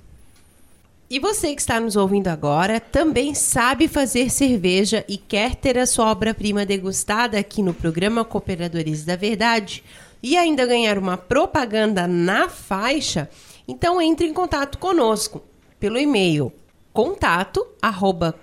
[1.09, 5.85] E você que está nos ouvindo agora também sabe fazer cerveja e quer ter a
[5.85, 9.83] sua obra-prima degustada aqui no programa Cooperadores da Verdade
[10.25, 13.29] e ainda ganhar uma propaganda na faixa?
[13.67, 15.43] Então entre em contato conosco
[15.79, 16.51] pelo e-mail
[16.91, 18.33] contato arroba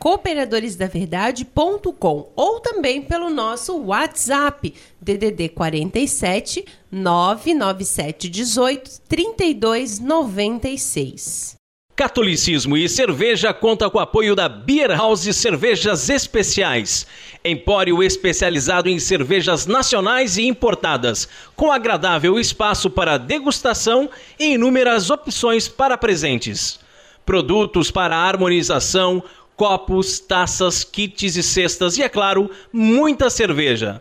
[2.37, 11.62] ou também pelo nosso WhatsApp DDD 47 997 18 32 96.
[11.95, 17.07] Catolicismo e cerveja conta com o apoio da Beer House Cervejas Especiais,
[17.45, 25.69] empório especializado em cervejas nacionais e importadas, com agradável espaço para degustação e inúmeras opções
[25.69, 26.81] para presentes.
[27.27, 29.23] Produtos para harmonização,
[29.55, 34.01] copos, taças, kits e cestas e, é claro, muita cerveja.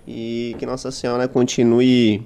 [0.07, 2.25] E que Nossa Senhora continue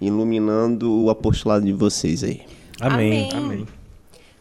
[0.00, 2.42] iluminando o apostolado de vocês aí.
[2.78, 3.30] Amém.
[3.32, 3.79] Amém.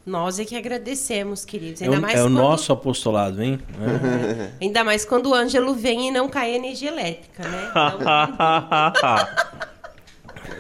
[0.05, 1.81] Nós é que agradecemos, queridos.
[1.81, 3.59] É Ainda o, mais é o quando, nosso apostolado, hein?
[3.79, 4.51] É.
[4.65, 7.71] Ainda mais quando o Ângelo vem e não cai energia elétrica, né?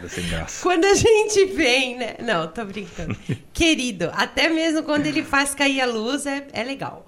[0.01, 2.15] Então, quando a gente vem, né?
[2.19, 3.15] Não, tô brincando.
[3.51, 7.05] Querido, até mesmo quando ele faz cair a luz, é, é legal.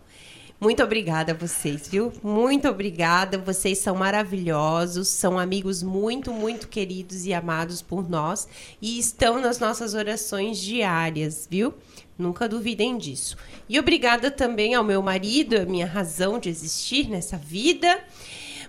[0.61, 2.13] Muito obrigada a vocês, viu?
[2.21, 3.36] Muito obrigada.
[3.39, 8.47] Vocês são maravilhosos, são amigos muito, muito queridos e amados por nós
[8.79, 11.73] e estão nas nossas orações diárias, viu?
[12.22, 13.36] Nunca duvidem disso.
[13.67, 17.99] E obrigada também ao meu marido, a minha razão de existir nessa vida.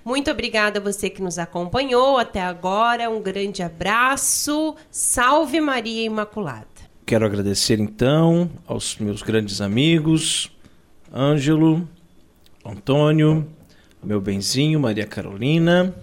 [0.05, 3.11] Muito obrigada a você que nos acompanhou até agora.
[3.11, 4.75] Um grande abraço.
[4.91, 6.67] Salve Maria Imaculada.
[7.05, 10.51] Quero agradecer então aos meus grandes amigos,
[11.13, 11.87] Ângelo,
[12.65, 13.47] Antônio,
[14.03, 15.95] meu benzinho, Maria Carolina.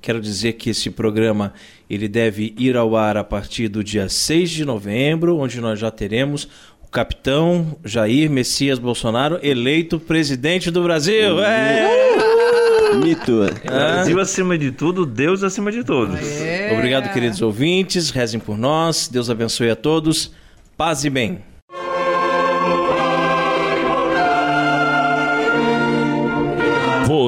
[0.00, 1.54] Quero dizer que esse programa
[1.88, 5.90] ele deve ir ao ar a partir do dia 6 de novembro, onde nós já
[5.90, 6.48] teremos
[6.82, 11.38] o capitão Jair Messias Bolsonaro eleito presidente do Brasil.
[11.40, 11.88] É!
[12.96, 13.40] Mito.
[13.64, 16.18] Brasil acima de tudo, Deus acima de todos.
[16.72, 18.10] Obrigado, queridos ouvintes.
[18.10, 19.08] Rezem por nós.
[19.08, 20.32] Deus abençoe a todos.
[20.76, 21.40] Paz e bem.